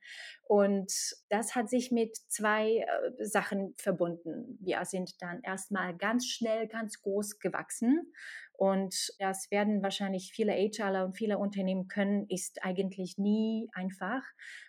Und 0.49 0.93
das 1.29 1.55
hat 1.55 1.71
sich 1.71 1.93
mit 1.93 2.17
zwei 2.29 2.79
äh, 2.79 3.25
Sachen 3.25 3.75
verbunden. 3.77 4.59
Wir 4.61 4.85
sind 4.85 5.21
dann 5.21 5.43
erstmal 5.43 5.97
ganz 5.97 6.27
schnell, 6.27 6.67
ganz 6.67 7.01
groß 7.03 7.39
gewachsen. 7.39 8.13
Und 8.61 9.15
das 9.19 9.51
werden 9.51 9.83
wahrscheinlich 9.83 10.33
viele 10.35 10.53
HRler 10.53 11.07
und 11.07 11.17
viele 11.17 11.39
Unternehmen 11.39 11.89
können, 11.89 12.27
ist 12.29 12.63
eigentlich 12.63 13.17
nie 13.17 13.71
einfach. 13.73 14.23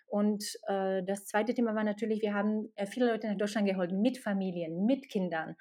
Und 0.06 0.42
äh, 0.66 1.02
das 1.02 1.26
zweite 1.26 1.52
Thema 1.52 1.74
war 1.74 1.84
natürlich, 1.84 2.22
wir 2.22 2.32
haben 2.32 2.72
äh, 2.76 2.86
viele 2.86 3.08
Leute 3.08 3.28
nach 3.28 3.36
Deutschland 3.36 3.68
geholt 3.68 3.92
mit 3.92 4.16
Familien, 4.16 4.86
mit 4.86 5.10
Kindern. 5.10 5.56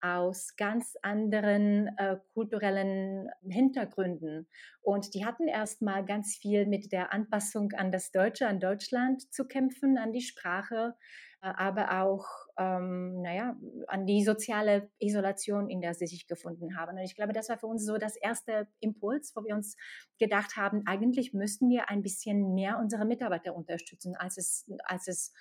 aus 0.00 0.56
ganz 0.56 0.96
anderen 1.02 1.88
äh, 1.96 2.16
kulturellen 2.34 3.28
Hintergründen. 3.48 4.48
Und 4.82 5.14
die 5.14 5.24
hatten 5.24 5.46
erstmal 5.48 6.04
ganz 6.04 6.36
viel 6.36 6.66
mit 6.66 6.90
der 6.90 7.12
Anpassung 7.12 7.72
an 7.72 7.92
das 7.92 8.10
Deutsche, 8.10 8.48
an 8.48 8.58
Deutschland 8.60 9.32
zu 9.32 9.46
kämpfen, 9.46 9.96
an 9.96 10.12
die 10.12 10.22
Sprache, 10.22 10.94
aber 11.40 12.02
auch, 12.02 12.26
ähm, 12.58 13.20
naja, 13.22 13.56
an 13.86 14.06
die 14.06 14.24
soziale 14.24 14.90
Isolation, 14.98 15.68
in 15.68 15.80
der 15.80 15.94
sie 15.94 16.06
sich 16.06 16.26
gefunden 16.26 16.76
haben. 16.76 16.96
Und 16.96 17.04
ich 17.04 17.14
glaube, 17.14 17.32
das 17.32 17.48
war 17.48 17.58
für 17.58 17.66
uns 17.66 17.84
so 17.84 17.98
das 17.98 18.16
erste 18.16 18.66
Impuls, 18.80 19.32
wo 19.36 19.44
wir 19.44 19.54
uns 19.54 19.76
gedacht 20.18 20.56
haben, 20.56 20.82
eigentlich 20.86 21.32
müssten 21.34 21.68
wir 21.68 21.88
ein 21.88 22.02
bisschen 22.02 22.54
mehr 22.54 22.78
unsere 22.78 23.04
Mitarbeiter 23.04 23.54
unterstützen, 23.54 24.16
als 24.16 24.38
es, 24.38 24.66
als 24.84 25.08
es 25.08 25.32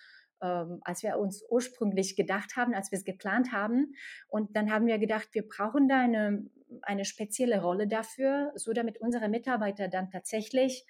ähm, 0.41 0.79
als 0.83 1.01
wir 1.01 1.17
uns 1.17 1.43
ursprünglich 1.49 2.15
gedacht 2.15 2.55
haben, 2.57 2.73
als 2.73 2.91
wir 2.91 2.97
es 2.97 3.05
geplant 3.05 3.51
haben. 3.51 3.95
Und 4.27 4.55
dann 4.55 4.71
haben 4.71 4.85
wir 4.85 4.97
gedacht, 4.97 5.29
wir 5.31 5.47
brauchen 5.47 5.87
da 5.87 6.01
eine, 6.01 6.45
eine 6.81 7.05
spezielle 7.05 7.61
Rolle 7.61 7.87
dafür, 7.87 8.51
so 8.55 8.73
damit 8.73 8.99
unsere 8.99 9.29
Mitarbeiter 9.29 9.87
dann 9.87 10.09
tatsächlich 10.09 10.85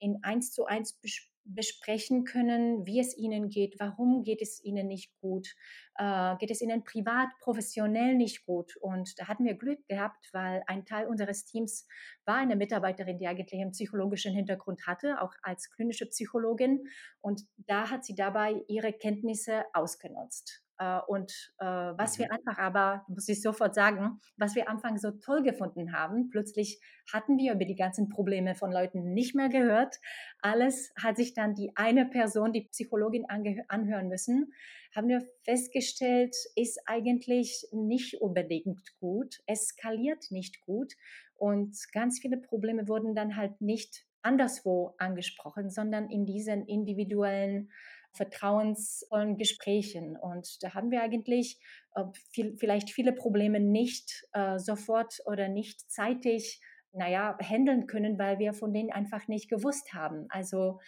in 0.00 0.18
eins 0.22 0.52
zu 0.52 0.66
eins 0.66 0.98
besprechen 1.44 2.24
können, 2.24 2.86
wie 2.86 3.00
es 3.00 3.16
ihnen 3.16 3.48
geht, 3.48 3.76
warum 3.78 4.22
geht 4.22 4.42
es 4.42 4.62
ihnen 4.62 4.86
nicht 4.86 5.12
gut, 5.20 5.54
äh, 5.96 6.36
geht 6.36 6.50
es 6.50 6.60
ihnen 6.60 6.84
privat, 6.84 7.28
professionell 7.40 8.14
nicht 8.14 8.44
gut. 8.44 8.76
Und 8.80 9.18
da 9.18 9.28
hatten 9.28 9.44
wir 9.44 9.54
Glück 9.54 9.86
gehabt, 9.88 10.28
weil 10.32 10.62
ein 10.66 10.84
Teil 10.84 11.06
unseres 11.06 11.44
Teams 11.44 11.86
war 12.24 12.36
eine 12.36 12.56
Mitarbeiterin, 12.56 13.18
die 13.18 13.26
eigentlich 13.26 13.60
einen 13.60 13.72
psychologischen 13.72 14.34
Hintergrund 14.34 14.86
hatte, 14.86 15.20
auch 15.20 15.34
als 15.42 15.70
klinische 15.70 16.06
Psychologin. 16.06 16.84
Und 17.20 17.42
da 17.56 17.90
hat 17.90 18.04
sie 18.04 18.14
dabei 18.14 18.62
ihre 18.68 18.92
Kenntnisse 18.92 19.64
ausgenutzt. 19.72 20.62
Äh, 20.80 21.00
und 21.06 21.52
äh, 21.58 21.64
was 21.64 22.16
mhm. 22.18 22.22
wir 22.22 22.32
einfach 22.32 22.58
aber, 22.58 23.04
muss 23.08 23.28
ich 23.28 23.42
sofort 23.42 23.74
sagen, 23.74 24.18
was 24.36 24.54
wir 24.54 24.68
am 24.68 24.76
Anfang 24.76 24.96
so 24.96 25.10
toll 25.10 25.42
gefunden 25.42 25.92
haben, 25.92 26.30
plötzlich 26.30 26.80
hatten 27.12 27.36
wir 27.36 27.52
über 27.52 27.66
die 27.66 27.74
ganzen 27.74 28.08
Probleme 28.08 28.54
von 28.54 28.72
Leuten 28.72 29.12
nicht 29.12 29.34
mehr 29.34 29.50
gehört. 29.50 29.96
Alles 30.40 30.90
hat 30.96 31.18
sich 31.18 31.34
dann 31.34 31.54
die 31.54 31.72
eine 31.76 32.06
Person, 32.06 32.52
die 32.52 32.62
Psychologin, 32.62 33.26
anhören 33.28 34.08
müssen. 34.08 34.52
Haben 34.96 35.08
wir 35.08 35.28
festgestellt, 35.44 36.34
ist 36.56 36.80
eigentlich 36.86 37.66
nicht 37.72 38.20
unbedingt 38.20 38.96
gut, 39.00 39.40
eskaliert 39.46 40.30
nicht 40.30 40.62
gut. 40.62 40.94
Und 41.36 41.76
ganz 41.92 42.20
viele 42.20 42.38
Probleme 42.38 42.88
wurden 42.88 43.14
dann 43.14 43.36
halt 43.36 43.60
nicht 43.60 44.06
anderswo 44.22 44.94
angesprochen, 44.98 45.70
sondern 45.70 46.08
in 46.10 46.26
diesen 46.26 46.64
individuellen 46.66 47.70
vertrauensvollen 48.12 49.36
Gesprächen. 49.36 50.16
Und 50.16 50.62
da 50.62 50.74
haben 50.74 50.90
wir 50.90 51.02
eigentlich 51.02 51.58
äh, 51.94 52.04
viel, 52.32 52.56
vielleicht 52.56 52.90
viele 52.90 53.12
Probleme 53.12 53.60
nicht 53.60 54.26
äh, 54.32 54.58
sofort 54.58 55.20
oder 55.26 55.48
nicht 55.48 55.90
zeitig, 55.90 56.60
naja, 56.92 57.38
handeln 57.40 57.86
können, 57.86 58.18
weil 58.18 58.38
wir 58.38 58.52
von 58.52 58.72
denen 58.72 58.90
einfach 58.90 59.28
nicht 59.28 59.48
gewusst 59.48 59.94
haben. 59.94 60.26
Also 60.28 60.80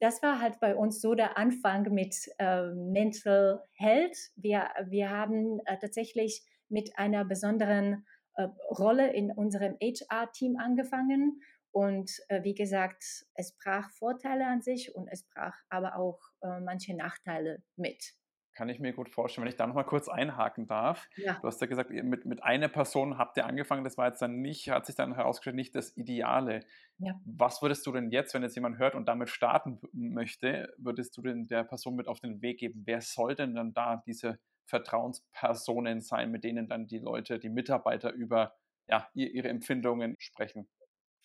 das 0.00 0.22
war 0.22 0.40
halt 0.40 0.60
bei 0.60 0.74
uns 0.74 1.00
so 1.00 1.14
der 1.14 1.38
Anfang 1.38 1.92
mit 1.92 2.14
äh, 2.38 2.66
Mental 2.74 3.62
Health. 3.74 4.16
Wir, 4.36 4.68
wir 4.88 5.10
haben 5.10 5.60
äh, 5.64 5.78
tatsächlich 5.78 6.42
mit 6.68 6.98
einer 6.98 7.24
besonderen 7.24 8.04
äh, 8.34 8.48
Rolle 8.78 9.12
in 9.12 9.30
unserem 9.30 9.76
HR-Team 9.80 10.56
angefangen 10.58 11.40
und 11.76 12.22
äh, 12.28 12.42
wie 12.42 12.54
gesagt, 12.54 13.04
es 13.34 13.52
brach 13.52 13.90
Vorteile 13.90 14.46
an 14.46 14.62
sich 14.62 14.94
und 14.94 15.08
es 15.08 15.24
brach 15.24 15.54
aber 15.68 15.96
auch 15.96 16.18
äh, 16.40 16.58
manche 16.60 16.96
Nachteile 16.96 17.62
mit. 17.76 18.14
Kann 18.54 18.70
ich 18.70 18.80
mir 18.80 18.94
gut 18.94 19.10
vorstellen, 19.10 19.44
wenn 19.44 19.50
ich 19.50 19.58
da 19.58 19.66
nochmal 19.66 19.84
kurz 19.84 20.08
einhaken 20.08 20.66
darf. 20.66 21.06
Ja. 21.16 21.34
Du 21.34 21.46
hast 21.46 21.60
ja 21.60 21.66
gesagt, 21.66 21.90
mit, 21.90 22.24
mit 22.24 22.42
einer 22.42 22.68
Person 22.68 23.18
habt 23.18 23.36
ihr 23.36 23.44
angefangen, 23.44 23.84
das 23.84 23.98
war 23.98 24.08
jetzt 24.08 24.22
dann 24.22 24.40
nicht, 24.40 24.70
hat 24.70 24.86
sich 24.86 24.94
dann 24.94 25.16
herausgestellt, 25.16 25.56
nicht 25.56 25.74
das 25.74 25.94
Ideale. 25.98 26.60
Ja. 26.96 27.12
Was 27.26 27.60
würdest 27.60 27.86
du 27.86 27.92
denn 27.92 28.10
jetzt, 28.10 28.32
wenn 28.32 28.42
jetzt 28.42 28.54
jemand 28.54 28.78
hört 28.78 28.94
und 28.94 29.06
damit 29.06 29.28
starten 29.28 29.78
möchte, 29.92 30.72
würdest 30.78 31.14
du 31.18 31.20
denn 31.20 31.46
der 31.46 31.64
Person 31.64 31.94
mit 31.94 32.08
auf 32.08 32.20
den 32.20 32.40
Weg 32.40 32.60
geben? 32.60 32.84
Wer 32.86 33.02
soll 33.02 33.34
denn 33.34 33.54
dann 33.54 33.74
da 33.74 34.02
diese 34.06 34.38
Vertrauenspersonen 34.64 36.00
sein, 36.00 36.30
mit 36.30 36.42
denen 36.42 36.68
dann 36.68 36.86
die 36.86 37.00
Leute, 37.00 37.38
die 37.38 37.50
Mitarbeiter 37.50 38.14
über 38.14 38.56
ja, 38.86 39.06
ihre 39.12 39.48
Empfindungen 39.48 40.16
sprechen? 40.18 40.66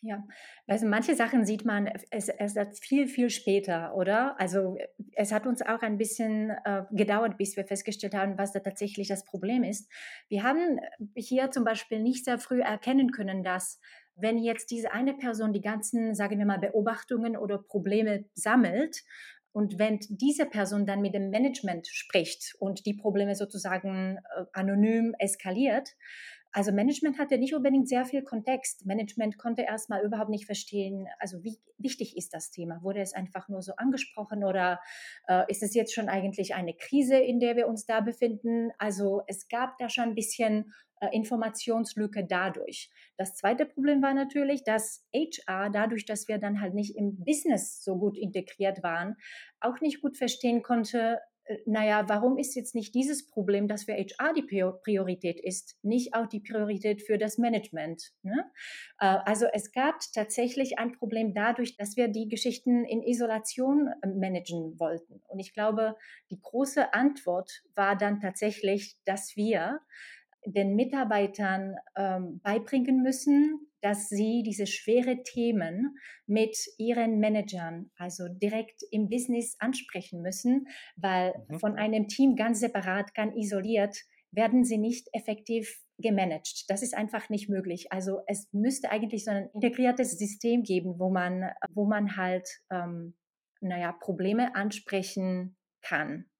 Ja, 0.03 0.24
also 0.65 0.88
manche 0.88 1.15
Sachen 1.15 1.46
sieht 1.46 1.63
man 1.63 1.88
es 2.10 2.27
erst 2.27 2.84
viel, 2.84 3.08
viel 3.08 3.29
später, 3.29 3.96
oder? 3.96 4.39
Also 4.39 4.75
es 5.13 5.31
hat 5.31 5.46
uns 5.46 5.62
auch 5.62 5.84
ein 5.84 6.00
bisschen 6.00 6.50
äh, 6.65 6.84
gedauert, 6.91 7.38
bis 7.38 7.55
wir 7.55 7.65
festgestellt 7.65 8.15
haben, 8.15 8.36
was 8.39 8.51
da 8.51 8.62
tatsächlich 8.62 9.10
das 9.10 9.24
Problem 9.25 9.63
ist. 9.63 9.91
Wir 10.27 10.41
haben 10.41 10.79
hier 11.15 11.51
zum 11.51 11.63
Beispiel 11.63 12.01
nicht 12.01 12.25
sehr 12.25 12.39
früh 12.39 12.62
erkennen 12.62 13.12
können, 13.12 13.43
dass 13.43 13.79
wenn 14.15 14.39
jetzt 14.39 14.72
diese 14.72 14.91
eine 14.91 15.13
Person 15.13 15.53
die 15.53 15.62
ganzen, 15.62 16.15
sagen 16.15 16.39
wir 16.39 16.48
mal, 16.48 16.60
Beobachtungen 16.60 17.38
oder 17.38 17.60
Probleme 17.60 18.25
sammelt, 18.34 19.03
und 19.53 19.77
wenn 19.79 20.00
diese 20.10 20.46
Person 20.46 20.86
dann 20.86 21.01
mit 21.01 21.13
dem 21.13 21.29
Management 21.29 21.86
spricht 21.88 22.55
und 22.60 22.86
die 22.86 22.93
Probleme 22.93 23.36
sozusagen 23.36 24.17
äh, 24.17 24.46
anonym 24.53 25.13
eskaliert, 25.20 25.89
also 26.51 26.72
Management 26.72 27.17
hatte 27.17 27.38
nicht 27.38 27.53
unbedingt 27.53 27.88
sehr 27.88 28.05
viel 28.05 28.24
Kontext. 28.24 28.86
Management 28.86 29.38
konnte 29.38 29.62
erstmal 29.62 30.03
überhaupt 30.03 30.29
nicht 30.29 30.46
verstehen, 30.46 31.08
also 31.20 31.43
wie 31.43 31.58
wichtig 31.77 32.17
ist 32.17 32.34
das 32.34 32.51
Thema? 32.51 32.84
Wurde 32.84 33.01
es 33.01 33.13
einfach 33.13 33.48
nur 33.48 33.62
so 33.62 33.74
angesprochen 33.77 34.43
oder 34.43 34.79
äh, 35.27 35.43
ist 35.50 35.63
es 35.63 35.74
jetzt 35.74 35.93
schon 35.93 36.10
eigentlich 36.10 36.53
eine 36.53 36.74
Krise, 36.74 37.17
in 37.17 37.39
der 37.39 37.55
wir 37.55 37.67
uns 37.67 37.86
da 37.86 38.01
befinden? 38.01 38.72
Also 38.77 39.22
es 39.27 39.48
gab 39.48 39.77
da 39.77 39.89
schon 39.89 40.05
ein 40.05 40.15
bisschen 40.15 40.74
äh, 41.00 41.08
Informationslücke 41.15 42.25
dadurch. 42.25 42.91
Das 43.17 43.36
zweite 43.36 43.65
Problem 43.65 44.01
war 44.01 44.13
natürlich, 44.13 44.63
dass 44.63 45.08
HR, 45.13 45.70
dadurch, 45.70 46.05
dass 46.05 46.27
wir 46.27 46.38
dann 46.38 46.62
halt 46.62 46.74
nicht 46.74 46.96
im 46.96 47.24
Business 47.24 47.84
so 47.84 47.98
gut 47.98 48.17
integriert 48.17 48.84
waren, 48.84 49.15
auch 49.60 49.81
nicht 49.81 50.01
gut 50.01 50.17
verstehen 50.17 50.62
konnte, 50.62 51.20
naja, 51.65 52.07
warum 52.07 52.38
ist 52.38 52.55
jetzt 52.55 52.75
nicht 52.75 52.93
dieses 52.95 53.27
Problem, 53.27 53.67
dass 53.67 53.83
für 53.83 53.93
HR 53.93 54.33
die 54.33 54.43
Priorität 54.43 55.39
ist, 55.39 55.77
nicht 55.81 56.13
auch 56.13 56.27
die 56.27 56.39
Priorität 56.39 57.01
für 57.01 57.17
das 57.17 57.38
Management? 57.38 58.13
Ne? 58.24 58.50
Äh, 59.00 59.17
also 59.25 59.48
es 59.51 59.71
gab 59.71 59.95
tatsächlich 60.13 60.79
ein 60.79 60.93
Problem 60.93 61.33
dadurch, 61.33 61.77
dass 61.77 61.98
wir 61.98 62.07
die 62.07 62.27
Geschichten 62.27 62.86
in 62.86 63.03
Isolation 63.03 63.89
äh, 64.01 64.07
managen 64.07 64.79
wollten. 64.79 65.21
Und 65.27 65.39
ich 65.39 65.53
glaube, 65.53 65.95
die 66.29 66.39
große 66.39 66.93
Antwort 66.93 67.63
war 67.75 67.95
dann 67.98 68.19
tatsächlich, 68.19 68.98
dass 69.05 69.36
wir 69.36 69.81
den 70.45 70.75
Mitarbeitern 70.75 71.75
ähm, 71.95 72.39
beibringen 72.43 73.03
müssen, 73.03 73.70
dass 73.81 74.09
sie 74.09 74.43
diese 74.45 74.67
schwere 74.67 75.23
Themen 75.23 75.95
mit 76.27 76.57
ihren 76.77 77.19
Managern, 77.19 77.91
also 77.95 78.27
direkt 78.27 78.83
im 78.91 79.09
Business 79.09 79.55
ansprechen 79.59 80.21
müssen, 80.21 80.67
weil 80.95 81.33
mhm. 81.47 81.59
von 81.59 81.75
einem 81.77 82.07
Team 82.07 82.35
ganz 82.35 82.59
separat, 82.59 83.13
ganz 83.13 83.35
isoliert, 83.35 83.97
werden 84.31 84.63
sie 84.63 84.77
nicht 84.77 85.09
effektiv 85.13 85.81
gemanagt. 85.97 86.65
Das 86.67 86.81
ist 86.81 86.95
einfach 86.95 87.29
nicht 87.29 87.50
möglich. 87.50 87.91
Also 87.91 88.21
es 88.27 88.47
müsste 88.53 88.89
eigentlich 88.89 89.25
so 89.25 89.31
ein 89.31 89.50
integriertes 89.53 90.17
System 90.17 90.63
geben, 90.63 91.00
wo 91.00 91.11
man, 91.11 91.51
wo 91.73 91.85
man 91.85 92.15
halt, 92.15 92.47
ähm, 92.71 93.15
naja, 93.59 93.91
Probleme 93.91 94.55
ansprechen 94.55 95.57
kann 95.81 96.30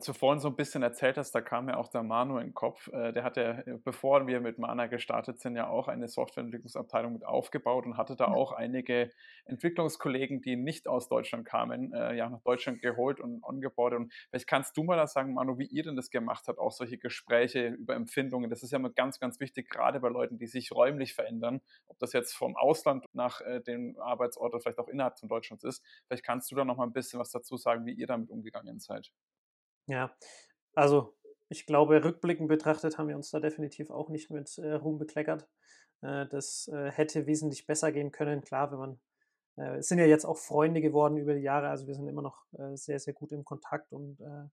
zuvor 0.00 0.38
so 0.40 0.48
ein 0.48 0.56
bisschen 0.56 0.82
erzählt 0.82 1.18
hast, 1.18 1.32
da 1.34 1.42
kam 1.42 1.66
mir 1.66 1.76
auch 1.76 1.88
der 1.88 2.02
Manu 2.02 2.38
in 2.38 2.48
den 2.48 2.54
Kopf. 2.54 2.88
Äh, 2.88 3.12
der 3.12 3.22
hatte, 3.22 3.64
äh, 3.66 3.78
bevor 3.84 4.26
wir 4.26 4.40
mit 4.40 4.58
Mana 4.58 4.86
gestartet 4.86 5.40
sind, 5.40 5.56
ja 5.56 5.68
auch 5.68 5.88
eine 5.88 6.08
Softwareentwicklungsabteilung 6.08 7.12
mit 7.12 7.24
aufgebaut 7.24 7.84
und 7.84 7.98
hatte 7.98 8.16
da 8.16 8.28
auch 8.28 8.52
einige 8.52 9.10
Entwicklungskollegen, 9.44 10.40
die 10.40 10.56
nicht 10.56 10.88
aus 10.88 11.08
Deutschland 11.08 11.46
kamen, 11.46 11.92
ja 11.92 12.28
nach 12.28 12.42
Deutschland 12.42 12.82
geholt 12.82 13.20
und 13.20 13.42
ongeboardet. 13.42 13.98
Und 13.98 14.12
vielleicht 14.30 14.46
kannst 14.46 14.76
du 14.76 14.84
mal 14.84 14.96
da 14.96 15.06
sagen, 15.06 15.34
Manu, 15.34 15.58
wie 15.58 15.66
ihr 15.66 15.82
denn 15.82 15.96
das 15.96 16.10
gemacht 16.10 16.44
habt, 16.48 16.58
auch 16.58 16.70
solche 16.70 16.98
Gespräche 16.98 17.68
über 17.68 17.94
Empfindungen. 17.94 18.50
Das 18.50 18.62
ist 18.62 18.72
ja 18.72 18.78
immer 18.78 18.90
ganz, 18.90 19.18
ganz 19.18 19.40
wichtig, 19.40 19.70
gerade 19.70 20.00
bei 20.00 20.08
Leuten, 20.08 20.38
die 20.38 20.46
sich 20.46 20.72
räumlich 20.72 21.14
verändern, 21.14 21.60
ob 21.86 21.98
das 21.98 22.12
jetzt 22.12 22.34
vom 22.34 22.56
Ausland 22.56 23.06
nach 23.12 23.40
dem 23.66 23.98
Arbeitsort 23.98 24.52
oder 24.52 24.60
vielleicht 24.60 24.78
auch 24.78 24.88
innerhalb 24.88 25.18
von 25.18 25.28
Deutschlands 25.28 25.64
ist. 25.64 25.82
Vielleicht 26.06 26.24
kannst 26.24 26.50
du 26.50 26.56
da 26.56 26.64
noch 26.64 26.76
mal 26.76 26.84
ein 26.84 26.92
bisschen 26.92 27.18
was 27.20 27.30
dazu 27.30 27.56
sagen, 27.56 27.86
wie 27.86 27.92
ihr 27.92 28.06
damit 28.06 28.30
umgegangen 28.30 28.80
seid. 28.80 29.10
Ja, 29.88 30.14
also 30.74 31.16
ich 31.48 31.66
glaube, 31.66 32.04
rückblickend 32.04 32.48
betrachtet 32.48 32.98
haben 32.98 33.08
wir 33.08 33.16
uns 33.16 33.30
da 33.30 33.40
definitiv 33.40 33.90
auch 33.90 34.10
nicht 34.10 34.30
mit 34.30 34.58
äh, 34.58 34.74
Ruhm 34.74 34.98
bekleckert. 34.98 35.48
Äh, 36.02 36.26
das 36.28 36.68
äh, 36.68 36.90
hätte 36.90 37.26
wesentlich 37.26 37.66
besser 37.66 37.90
gehen 37.90 38.12
können. 38.12 38.42
Klar, 38.42 38.70
wenn 38.70 38.78
man, 38.78 39.00
äh, 39.56 39.78
es 39.78 39.88
sind 39.88 39.98
ja 39.98 40.04
jetzt 40.06 40.26
auch 40.26 40.36
Freunde 40.36 40.82
geworden 40.82 41.16
über 41.16 41.34
die 41.34 41.40
Jahre, 41.42 41.68
also 41.70 41.86
wir 41.86 41.94
sind 41.94 42.06
immer 42.06 42.22
noch 42.22 42.44
äh, 42.52 42.76
sehr, 42.76 43.00
sehr 43.00 43.14
gut 43.14 43.32
im 43.32 43.44
Kontakt 43.44 43.92
und 43.92 44.20
äh, 44.20 44.48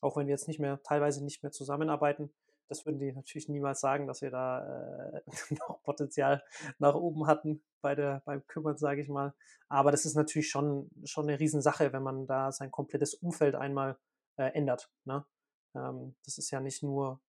auch 0.00 0.16
wenn 0.16 0.26
wir 0.26 0.32
jetzt 0.34 0.48
nicht 0.48 0.60
mehr, 0.60 0.80
teilweise 0.82 1.24
nicht 1.24 1.42
mehr 1.42 1.50
zusammenarbeiten, 1.52 2.32
das 2.68 2.84
würden 2.84 2.98
die 3.00 3.12
natürlich 3.12 3.48
niemals 3.48 3.80
sagen, 3.80 4.06
dass 4.06 4.20
wir 4.20 4.30
da 4.30 5.12
äh, 5.14 5.22
noch 5.68 5.82
Potenzial 5.82 6.44
nach 6.78 6.94
oben 6.94 7.26
hatten 7.26 7.62
bei 7.80 7.94
der, 7.94 8.22
beim 8.26 8.46
Kümmern, 8.46 8.76
sage 8.76 9.00
ich 9.00 9.08
mal. 9.08 9.34
Aber 9.68 9.90
das 9.90 10.04
ist 10.04 10.14
natürlich 10.14 10.50
schon, 10.50 10.90
schon 11.04 11.28
eine 11.28 11.40
Riesensache, 11.40 11.92
wenn 11.92 12.02
man 12.02 12.26
da 12.26 12.52
sein 12.52 12.70
komplettes 12.70 13.14
Umfeld 13.14 13.54
einmal 13.54 13.98
äh, 14.38 14.52
ändert. 14.54 14.90
Ne? 15.04 15.26
Ähm, 15.74 16.16
das 16.24 16.38
ist 16.38 16.50
ja 16.50 16.60
nicht 16.60 16.82
nur 16.82 17.20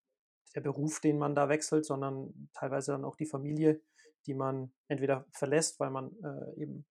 der 0.55 0.61
Beruf, 0.61 0.99
den 1.01 1.17
man 1.17 1.35
da 1.35 1.49
wechselt, 1.49 1.85
sondern 1.85 2.49
teilweise 2.53 2.93
dann 2.93 3.05
auch 3.05 3.15
die 3.15 3.25
Familie, 3.25 3.81
die 4.25 4.33
man 4.33 4.73
entweder 4.87 5.25
verlässt, 5.31 5.79
weil 5.79 5.89
man 5.89 6.11
äh, 6.23 6.61
eben 6.61 6.85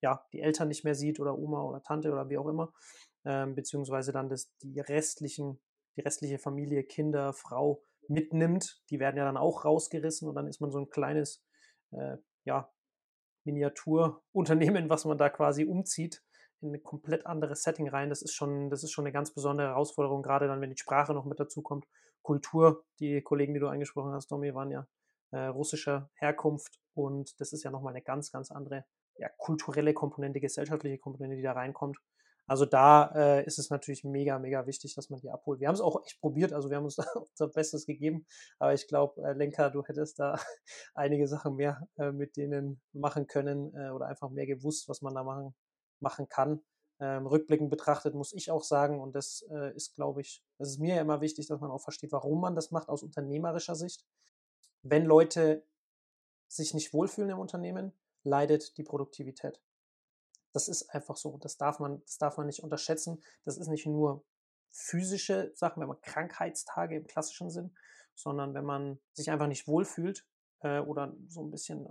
ja 0.00 0.26
die 0.32 0.40
Eltern 0.40 0.68
nicht 0.68 0.84
mehr 0.84 0.94
sieht 0.94 1.20
oder 1.20 1.38
Oma 1.38 1.62
oder 1.62 1.82
Tante 1.82 2.12
oder 2.12 2.28
wie 2.28 2.38
auch 2.38 2.48
immer, 2.48 2.72
ähm, 3.24 3.54
beziehungsweise 3.54 4.12
dann 4.12 4.28
das, 4.28 4.52
die 4.58 4.80
restlichen, 4.80 5.60
die 5.96 6.02
restliche 6.02 6.38
Familie, 6.38 6.84
Kinder, 6.84 7.32
Frau 7.32 7.82
mitnimmt. 8.08 8.82
Die 8.90 9.00
werden 9.00 9.16
ja 9.16 9.24
dann 9.24 9.36
auch 9.36 9.64
rausgerissen 9.64 10.28
und 10.28 10.34
dann 10.34 10.48
ist 10.48 10.60
man 10.60 10.70
so 10.70 10.78
ein 10.78 10.90
kleines, 10.90 11.42
äh, 11.92 12.16
ja, 12.44 12.70
Miniaturunternehmen, 13.44 14.88
was 14.90 15.04
man 15.04 15.18
da 15.18 15.28
quasi 15.28 15.64
umzieht 15.64 16.22
in 16.64 16.74
ein 16.74 16.82
komplett 16.82 17.26
anderes 17.26 17.62
Setting 17.62 17.88
rein. 17.88 18.08
Das 18.08 18.22
ist 18.22 18.34
schon, 18.34 18.70
das 18.70 18.82
ist 18.82 18.90
schon 18.90 19.04
eine 19.04 19.12
ganz 19.12 19.32
besondere 19.32 19.68
Herausforderung, 19.68 20.22
gerade 20.22 20.48
dann, 20.48 20.60
wenn 20.60 20.70
die 20.70 20.78
Sprache 20.78 21.14
noch 21.14 21.24
mit 21.24 21.38
dazu 21.38 21.62
kommt. 21.62 21.86
Kultur, 22.22 22.84
die 22.98 23.22
Kollegen, 23.22 23.54
die 23.54 23.60
du 23.60 23.68
angesprochen 23.68 24.12
hast, 24.12 24.30
Domi, 24.32 24.54
waren 24.54 24.70
ja 24.70 24.86
äh, 25.30 25.46
russischer 25.46 26.10
Herkunft 26.14 26.80
und 26.94 27.38
das 27.40 27.52
ist 27.52 27.62
ja 27.64 27.70
nochmal 27.70 27.92
eine 27.92 28.02
ganz, 28.02 28.32
ganz 28.32 28.50
andere 28.50 28.84
ja, 29.16 29.28
kulturelle 29.36 29.94
Komponente, 29.94 30.40
gesellschaftliche 30.40 30.98
Komponente, 30.98 31.36
die 31.36 31.42
da 31.42 31.52
reinkommt. 31.52 31.98
Also 32.46 32.66
da 32.66 33.10
äh, 33.14 33.46
ist 33.46 33.58
es 33.58 33.70
natürlich 33.70 34.04
mega, 34.04 34.38
mega 34.38 34.66
wichtig, 34.66 34.94
dass 34.94 35.08
man 35.08 35.20
die 35.20 35.30
abholt. 35.30 35.60
Wir 35.60 35.68
haben 35.68 35.74
es 35.74 35.80
auch 35.80 36.04
echt 36.04 36.20
probiert, 36.20 36.52
also 36.52 36.68
wir 36.68 36.76
haben 36.76 36.84
uns 36.84 36.96
da 36.96 37.04
unser 37.14 37.48
Bestes 37.48 37.86
gegeben, 37.86 38.26
aber 38.58 38.74
ich 38.74 38.86
glaube, 38.86 39.22
äh, 39.22 39.32
Lenka, 39.32 39.70
du 39.70 39.82
hättest 39.84 40.18
da 40.18 40.38
einige 40.94 41.26
Sachen 41.26 41.56
mehr 41.56 41.88
äh, 41.96 42.12
mit 42.12 42.36
denen 42.36 42.82
machen 42.92 43.26
können 43.26 43.74
äh, 43.74 43.90
oder 43.90 44.06
einfach 44.06 44.30
mehr 44.30 44.46
gewusst, 44.46 44.88
was 44.88 45.00
man 45.00 45.14
da 45.14 45.24
machen, 45.24 45.54
machen 46.04 46.28
kann. 46.28 46.62
Ähm, 47.00 47.26
rückblickend 47.26 47.70
betrachtet 47.70 48.14
muss 48.14 48.32
ich 48.32 48.52
auch 48.52 48.62
sagen, 48.62 49.00
und 49.00 49.16
das 49.16 49.44
äh, 49.50 49.74
ist, 49.74 49.96
glaube 49.96 50.20
ich, 50.20 50.44
das 50.58 50.68
ist 50.68 50.78
mir 50.78 50.94
ja 50.94 51.00
immer 51.00 51.20
wichtig, 51.20 51.48
dass 51.48 51.60
man 51.60 51.72
auch 51.72 51.82
versteht, 51.82 52.12
warum 52.12 52.40
man 52.40 52.54
das 52.54 52.70
macht 52.70 52.88
aus 52.88 53.02
unternehmerischer 53.02 53.74
Sicht. 53.74 54.06
Wenn 54.82 55.04
Leute 55.04 55.66
sich 56.46 56.72
nicht 56.72 56.92
wohlfühlen 56.92 57.30
im 57.30 57.40
Unternehmen, 57.40 57.92
leidet 58.22 58.76
die 58.76 58.84
Produktivität. 58.84 59.60
Das 60.52 60.68
ist 60.68 60.88
einfach 60.90 61.16
so. 61.16 61.36
Das 61.38 61.56
darf 61.56 61.80
man, 61.80 62.00
das 62.04 62.18
darf 62.18 62.36
man 62.36 62.46
nicht 62.46 62.62
unterschätzen. 62.62 63.20
Das 63.44 63.56
ist 63.56 63.66
nicht 63.66 63.86
nur 63.86 64.24
physische 64.70 65.52
Sachen, 65.54 65.80
wenn 65.80 65.88
man 65.88 66.00
Krankheitstage 66.00 66.96
im 66.96 67.06
klassischen 67.06 67.50
Sinn, 67.50 67.76
sondern 68.14 68.54
wenn 68.54 68.64
man 68.64 69.00
sich 69.12 69.30
einfach 69.30 69.48
nicht 69.48 69.66
wohlfühlt 69.66 70.26
äh, 70.60 70.78
oder 70.78 71.14
so 71.28 71.42
ein 71.42 71.50
bisschen 71.50 71.86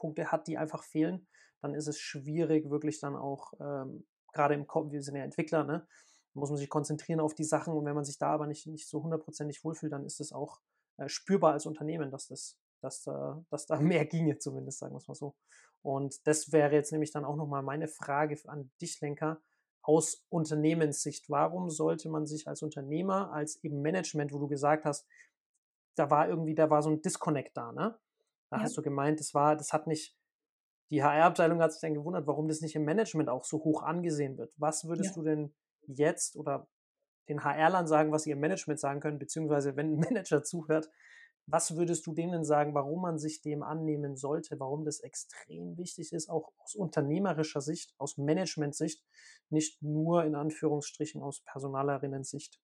Anknüpfungspunkte 0.00 0.32
hat, 0.32 0.46
die 0.46 0.58
einfach 0.58 0.82
fehlen, 0.82 1.26
dann 1.62 1.74
ist 1.74 1.86
es 1.86 1.98
schwierig, 1.98 2.70
wirklich 2.70 3.00
dann 3.00 3.16
auch, 3.16 3.52
ähm, 3.60 4.06
gerade 4.32 4.54
im 4.54 4.66
Kopf, 4.66 4.92
wir 4.92 5.02
sind 5.02 5.16
ja 5.16 5.24
Entwickler, 5.24 5.64
ne, 5.64 5.86
muss 6.34 6.50
man 6.50 6.58
sich 6.58 6.68
konzentrieren 6.68 7.20
auf 7.20 7.34
die 7.34 7.44
Sachen 7.44 7.74
und 7.74 7.84
wenn 7.84 7.94
man 7.94 8.04
sich 8.04 8.18
da 8.18 8.28
aber 8.28 8.46
nicht, 8.46 8.66
nicht 8.66 8.88
so 8.88 9.02
hundertprozentig 9.02 9.64
wohlfühlt, 9.64 9.92
dann 9.92 10.04
ist 10.04 10.20
es 10.20 10.32
auch 10.32 10.60
äh, 10.96 11.08
spürbar 11.08 11.52
als 11.52 11.66
Unternehmen, 11.66 12.10
dass 12.10 12.28
das 12.28 12.56
dass 12.82 13.02
da, 13.02 13.44
dass 13.50 13.66
da 13.66 13.78
mehr 13.80 14.06
ginge, 14.06 14.38
zumindest, 14.38 14.78
sagen 14.78 14.94
wir 14.94 14.98
es 14.98 15.08
mal 15.08 15.14
so. 15.14 15.34
Und 15.82 16.26
das 16.26 16.50
wäre 16.52 16.74
jetzt 16.74 16.92
nämlich 16.92 17.12
dann 17.12 17.26
auch 17.26 17.36
nochmal 17.36 17.62
meine 17.62 17.88
Frage 17.88 18.38
an 18.46 18.70
dich, 18.80 19.00
Lenker, 19.00 19.42
aus 19.82 20.24
Unternehmenssicht. 20.30 21.28
Warum 21.28 21.68
sollte 21.68 22.08
man 22.08 22.26
sich 22.26 22.48
als 22.48 22.62
Unternehmer, 22.62 23.32
als 23.32 23.62
eben 23.62 23.82
Management, 23.82 24.32
wo 24.32 24.38
du 24.38 24.48
gesagt 24.48 24.84
hast, 24.86 25.06
da 25.96 26.10
war 26.10 26.28
irgendwie, 26.28 26.54
da 26.54 26.70
war 26.70 26.82
so 26.82 26.90
ein 26.90 27.02
Disconnect 27.02 27.54
da, 27.54 27.72
ne? 27.72 27.98
Da 28.50 28.56
ja. 28.56 28.62
hast 28.62 28.76
du 28.76 28.82
gemeint, 28.82 29.20
das 29.20 29.32
war, 29.34 29.56
das 29.56 29.72
hat 29.72 29.86
nicht, 29.86 30.16
die 30.90 31.02
HR-Abteilung 31.02 31.62
hat 31.62 31.72
sich 31.72 31.80
dann 31.80 31.94
gewundert, 31.94 32.26
warum 32.26 32.48
das 32.48 32.60
nicht 32.60 32.74
im 32.74 32.84
Management 32.84 33.28
auch 33.28 33.44
so 33.44 33.58
hoch 33.58 33.82
angesehen 33.82 34.36
wird. 34.38 34.52
Was 34.58 34.84
würdest 34.84 35.10
ja. 35.10 35.14
du 35.14 35.22
denn 35.22 35.54
jetzt 35.86 36.36
oder 36.36 36.68
den 37.28 37.44
HR-Lern 37.44 37.86
sagen, 37.86 38.10
was 38.12 38.24
sie 38.24 38.32
im 38.32 38.40
Management 38.40 38.80
sagen 38.80 39.00
können, 39.00 39.18
beziehungsweise 39.18 39.76
wenn 39.76 39.94
ein 39.94 40.00
Manager 40.10 40.42
zuhört, 40.42 40.90
was 41.46 41.76
würdest 41.76 42.06
du 42.06 42.12
denen 42.12 42.44
sagen, 42.44 42.74
warum 42.74 43.02
man 43.02 43.18
sich 43.18 43.40
dem 43.40 43.62
annehmen 43.62 44.16
sollte, 44.16 44.60
warum 44.60 44.84
das 44.84 45.00
extrem 45.00 45.76
wichtig 45.76 46.12
ist, 46.12 46.28
auch 46.28 46.52
aus 46.58 46.74
unternehmerischer 46.74 47.60
Sicht, 47.60 47.94
aus 47.98 48.18
Management-Sicht, 48.18 49.04
nicht 49.48 49.82
nur 49.82 50.24
in 50.24 50.34
Anführungsstrichen 50.34 51.22
aus 51.22 51.42
Personalerinnen-Sicht? 51.44 52.60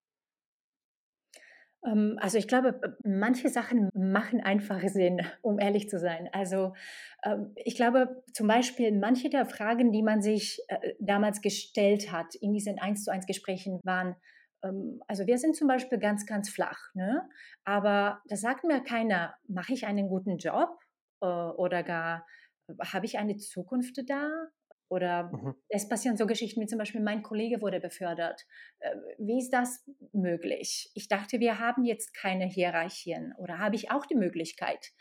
Ähm, 1.86 2.18
also 2.20 2.38
ich 2.38 2.48
glaube, 2.48 2.80
manche 3.04 3.48
Sachen 3.48 3.88
machen 3.94 4.40
einfach 4.40 4.80
Sinn, 4.88 5.20
um 5.42 5.58
ehrlich 5.58 5.88
zu 5.88 5.98
sein. 5.98 6.28
Also 6.32 6.74
ähm, 7.24 7.52
ich 7.56 7.76
glaube 7.76 8.22
zum 8.32 8.48
Beispiel, 8.48 8.92
manche 8.98 9.30
der 9.30 9.46
Fragen, 9.46 9.92
die 9.92 10.02
man 10.02 10.20
sich 10.20 10.60
äh, 10.68 10.94
damals 11.00 11.40
gestellt 11.40 12.12
hat 12.12 12.34
in 12.34 12.52
diesen 12.52 12.78
1 12.78 13.04
zu 13.04 13.12
1 13.12 13.26
Gesprächen, 13.26 13.80
waren, 13.84 14.16
ähm, 14.62 15.00
also 15.06 15.26
wir 15.26 15.38
sind 15.38 15.56
zum 15.56 15.68
Beispiel 15.68 15.98
ganz, 15.98 16.26
ganz 16.26 16.50
flach, 16.50 16.94
ne? 16.94 17.28
aber 17.64 18.20
da 18.28 18.36
sagt 18.36 18.64
mir 18.64 18.80
keiner, 18.82 19.34
mache 19.48 19.72
ich 19.72 19.86
einen 19.86 20.08
guten 20.08 20.38
Job 20.38 20.78
äh, 21.22 21.26
oder 21.26 21.82
gar, 21.82 22.26
habe 22.80 23.06
ich 23.06 23.18
eine 23.18 23.36
Zukunft 23.36 23.98
da? 24.08 24.48
Oder 24.88 25.32
mhm. 25.32 25.54
es 25.68 25.88
passieren 25.88 26.16
so 26.16 26.26
Geschichten 26.26 26.60
wie 26.60 26.66
zum 26.66 26.78
Beispiel, 26.78 27.00
mein 27.00 27.22
Kollege 27.22 27.60
wurde 27.60 27.80
befördert. 27.80 28.46
Äh, 28.78 28.94
wie 29.18 29.38
ist 29.38 29.50
das 29.50 29.84
möglich? 30.12 30.90
Ich 30.94 31.08
dachte, 31.08 31.40
wir 31.40 31.58
haben 31.58 31.84
jetzt 31.84 32.14
keine 32.14 32.46
Hierarchien 32.46 33.34
oder 33.38 33.58
habe 33.58 33.76
ich 33.76 33.90
auch 33.90 34.06
die 34.06 34.14
Möglichkeit? 34.14 34.92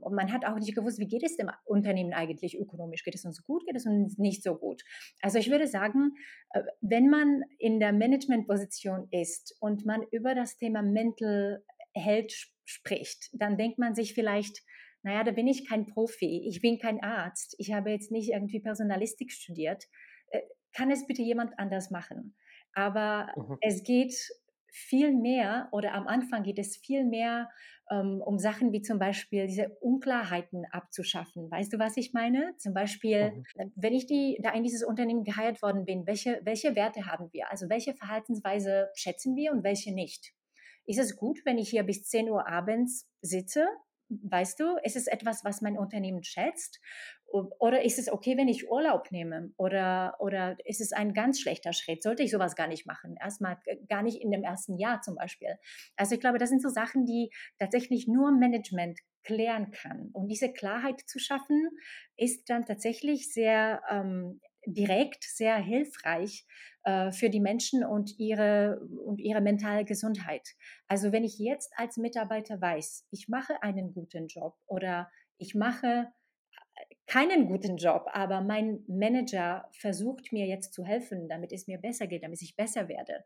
Und 0.00 0.14
man 0.14 0.32
hat 0.32 0.44
auch 0.44 0.56
nicht 0.56 0.74
gewusst, 0.74 0.98
wie 0.98 1.06
geht 1.06 1.22
es 1.22 1.36
dem 1.36 1.50
Unternehmen 1.64 2.12
eigentlich 2.12 2.58
ökonomisch? 2.58 3.04
Geht 3.04 3.14
es 3.14 3.24
uns 3.24 3.42
gut, 3.44 3.66
geht 3.66 3.76
es 3.76 3.86
uns 3.86 4.18
nicht 4.18 4.42
so 4.42 4.54
gut? 4.56 4.82
Also 5.20 5.38
ich 5.38 5.50
würde 5.50 5.66
sagen, 5.66 6.12
äh, 6.50 6.62
wenn 6.80 7.08
man 7.08 7.42
in 7.58 7.80
der 7.80 7.92
Managementposition 7.92 9.08
ist 9.10 9.56
und 9.60 9.86
man 9.86 10.02
über 10.10 10.34
das 10.34 10.58
Thema 10.58 10.82
Mental 10.82 11.62
Health 11.94 12.50
spricht, 12.64 13.30
dann 13.32 13.56
denkt 13.56 13.78
man 13.78 13.94
sich 13.94 14.14
vielleicht, 14.14 14.62
naja, 15.02 15.24
da 15.24 15.32
bin 15.32 15.46
ich 15.46 15.68
kein 15.68 15.86
Profi, 15.86 16.46
ich 16.46 16.60
bin 16.60 16.78
kein 16.78 17.02
Arzt, 17.02 17.54
ich 17.58 17.72
habe 17.72 17.90
jetzt 17.90 18.10
nicht 18.10 18.30
irgendwie 18.30 18.60
Personalistik 18.60 19.32
studiert. 19.32 19.84
Äh, 20.30 20.40
kann 20.72 20.90
es 20.90 21.06
bitte 21.06 21.22
jemand 21.22 21.58
anders 21.58 21.90
machen? 21.90 22.36
Aber 22.74 23.32
mhm. 23.36 23.56
es 23.60 23.82
geht 23.82 24.14
viel 24.72 25.12
mehr 25.12 25.68
oder 25.72 25.94
am 25.94 26.06
Anfang 26.06 26.44
geht 26.44 26.58
es 26.58 26.76
viel 26.76 27.04
mehr 27.04 27.50
ähm, 27.90 28.22
um 28.24 28.38
Sachen 28.38 28.72
wie 28.72 28.82
zum 28.82 28.98
Beispiel 28.98 29.46
diese 29.46 29.70
Unklarheiten 29.80 30.64
abzuschaffen. 30.70 31.50
Weißt 31.50 31.72
du, 31.72 31.78
was 31.78 31.96
ich 31.96 32.12
meine? 32.12 32.54
Zum 32.58 32.72
Beispiel, 32.72 33.32
mhm. 33.32 33.44
Äh, 33.56 33.66
wenn 33.74 33.94
ich 33.94 34.06
die, 34.06 34.38
da 34.42 34.52
in 34.52 34.62
dieses 34.62 34.84
Unternehmen 34.84 35.24
geheiert 35.24 35.60
worden 35.62 35.84
bin, 35.84 36.06
welche, 36.06 36.40
welche 36.44 36.76
Werte 36.76 37.06
haben 37.06 37.30
wir? 37.32 37.50
Also 37.50 37.68
welche 37.68 37.94
Verhaltensweise 37.94 38.90
schätzen 38.94 39.34
wir 39.34 39.52
und 39.52 39.64
welche 39.64 39.92
nicht? 39.92 40.32
Ist 40.86 40.98
es 40.98 41.16
gut, 41.16 41.40
wenn 41.44 41.58
ich 41.58 41.70
hier 41.70 41.82
bis 41.82 42.04
10 42.04 42.30
Uhr 42.30 42.48
abends 42.48 43.08
sitze 43.20 43.66
Weißt 44.10 44.58
du, 44.58 44.76
ist 44.82 44.96
es 44.96 45.06
etwas, 45.06 45.44
was 45.44 45.60
mein 45.60 45.78
Unternehmen 45.78 46.24
schätzt? 46.24 46.80
Oder 47.32 47.84
ist 47.84 47.98
es 47.98 48.10
okay, 48.10 48.36
wenn 48.36 48.48
ich 48.48 48.68
Urlaub 48.68 49.12
nehme? 49.12 49.52
Oder, 49.56 50.16
oder 50.18 50.56
ist 50.64 50.80
es 50.80 50.92
ein 50.92 51.14
ganz 51.14 51.40
schlechter 51.40 51.72
Schritt? 51.72 52.02
Sollte 52.02 52.24
ich 52.24 52.32
sowas 52.32 52.56
gar 52.56 52.66
nicht 52.66 52.86
machen? 52.86 53.16
Erstmal 53.20 53.56
gar 53.88 54.02
nicht 54.02 54.20
in 54.20 54.32
dem 54.32 54.42
ersten 54.42 54.76
Jahr 54.78 55.00
zum 55.00 55.14
Beispiel. 55.14 55.56
Also 55.96 56.14
ich 56.16 56.20
glaube, 56.20 56.38
das 56.38 56.48
sind 56.48 56.60
so 56.60 56.68
Sachen, 56.68 57.06
die 57.06 57.30
tatsächlich 57.58 58.08
nur 58.08 58.32
Management 58.32 58.98
klären 59.22 59.70
kann. 59.70 60.10
Und 60.12 60.28
diese 60.28 60.52
Klarheit 60.52 61.00
zu 61.06 61.20
schaffen, 61.20 61.68
ist 62.16 62.50
dann 62.50 62.64
tatsächlich 62.66 63.32
sehr 63.32 63.82
ähm, 63.88 64.40
direkt, 64.66 65.24
sehr 65.24 65.56
hilfreich, 65.56 66.46
äh, 66.84 67.12
für 67.12 67.30
die 67.30 67.40
Menschen 67.40 67.84
und 67.84 68.18
ihre, 68.18 68.80
und 69.04 69.20
ihre 69.20 69.40
mentale 69.40 69.84
Gesundheit. 69.84 70.48
Also 70.88 71.12
wenn 71.12 71.24
ich 71.24 71.38
jetzt 71.38 71.72
als 71.76 71.96
Mitarbeiter 71.96 72.60
weiß, 72.60 73.06
ich 73.10 73.28
mache 73.28 73.62
einen 73.62 73.92
guten 73.92 74.26
Job 74.26 74.56
oder 74.66 75.10
ich 75.38 75.54
mache 75.54 76.12
keinen 77.10 77.48
guten 77.48 77.76
Job, 77.76 78.06
aber 78.12 78.40
mein 78.40 78.84
Manager 78.86 79.68
versucht 79.72 80.32
mir 80.32 80.46
jetzt 80.46 80.72
zu 80.72 80.84
helfen, 80.84 81.28
damit 81.28 81.50
es 81.50 81.66
mir 81.66 81.78
besser 81.78 82.06
geht, 82.06 82.22
damit 82.22 82.40
ich 82.40 82.54
besser 82.54 82.88
werde. 82.88 83.24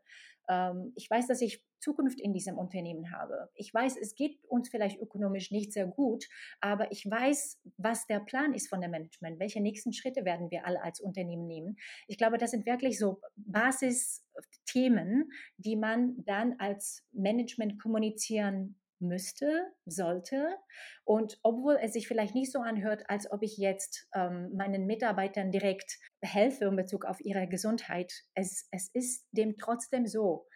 Ähm, 0.49 0.91
ich 0.95 1.07
weiß, 1.07 1.27
dass 1.27 1.39
ich 1.39 1.63
Zukunft 1.79 2.19
in 2.19 2.33
diesem 2.33 2.57
Unternehmen 2.57 3.11
habe. 3.11 3.51
Ich 3.53 3.71
weiß, 3.71 3.95
es 3.97 4.15
geht 4.15 4.43
uns 4.45 4.69
vielleicht 4.69 4.99
ökonomisch 4.99 5.51
nicht 5.51 5.71
sehr 5.71 5.85
gut, 5.85 6.27
aber 6.61 6.91
ich 6.91 7.05
weiß, 7.07 7.61
was 7.77 8.07
der 8.07 8.21
Plan 8.21 8.55
ist 8.55 8.69
von 8.69 8.81
der 8.81 8.89
Management. 8.89 9.39
Welche 9.39 9.61
nächsten 9.61 9.93
Schritte 9.93 10.25
werden 10.25 10.49
wir 10.49 10.65
alle 10.65 10.81
als 10.81 10.99
Unternehmen 10.99 11.45
nehmen? 11.45 11.77
Ich 12.07 12.17
glaube, 12.17 12.39
das 12.39 12.49
sind 12.49 12.65
wirklich 12.65 12.97
so 12.97 13.21
Basisthemen, 13.35 15.29
die 15.57 15.75
man 15.75 16.15
dann 16.25 16.55
als 16.57 17.05
Management 17.11 17.79
kommunizieren 17.79 18.79
müsste, 19.07 19.71
sollte. 19.85 20.57
Und 21.03 21.39
obwohl 21.43 21.77
es 21.81 21.93
sich 21.93 22.07
vielleicht 22.07 22.35
nicht 22.35 22.51
so 22.51 22.59
anhört, 22.59 23.09
als 23.09 23.31
ob 23.31 23.41
ich 23.43 23.57
jetzt 23.57 24.07
ähm, 24.13 24.51
meinen 24.55 24.85
Mitarbeitern 24.85 25.51
direkt 25.51 25.97
helfe 26.21 26.65
in 26.65 26.75
Bezug 26.75 27.05
auf 27.05 27.19
ihre 27.21 27.47
Gesundheit, 27.47 28.11
es, 28.33 28.67
es 28.71 28.89
ist 28.93 29.27
dem 29.31 29.57
trotzdem 29.57 30.05
so. 30.07 30.47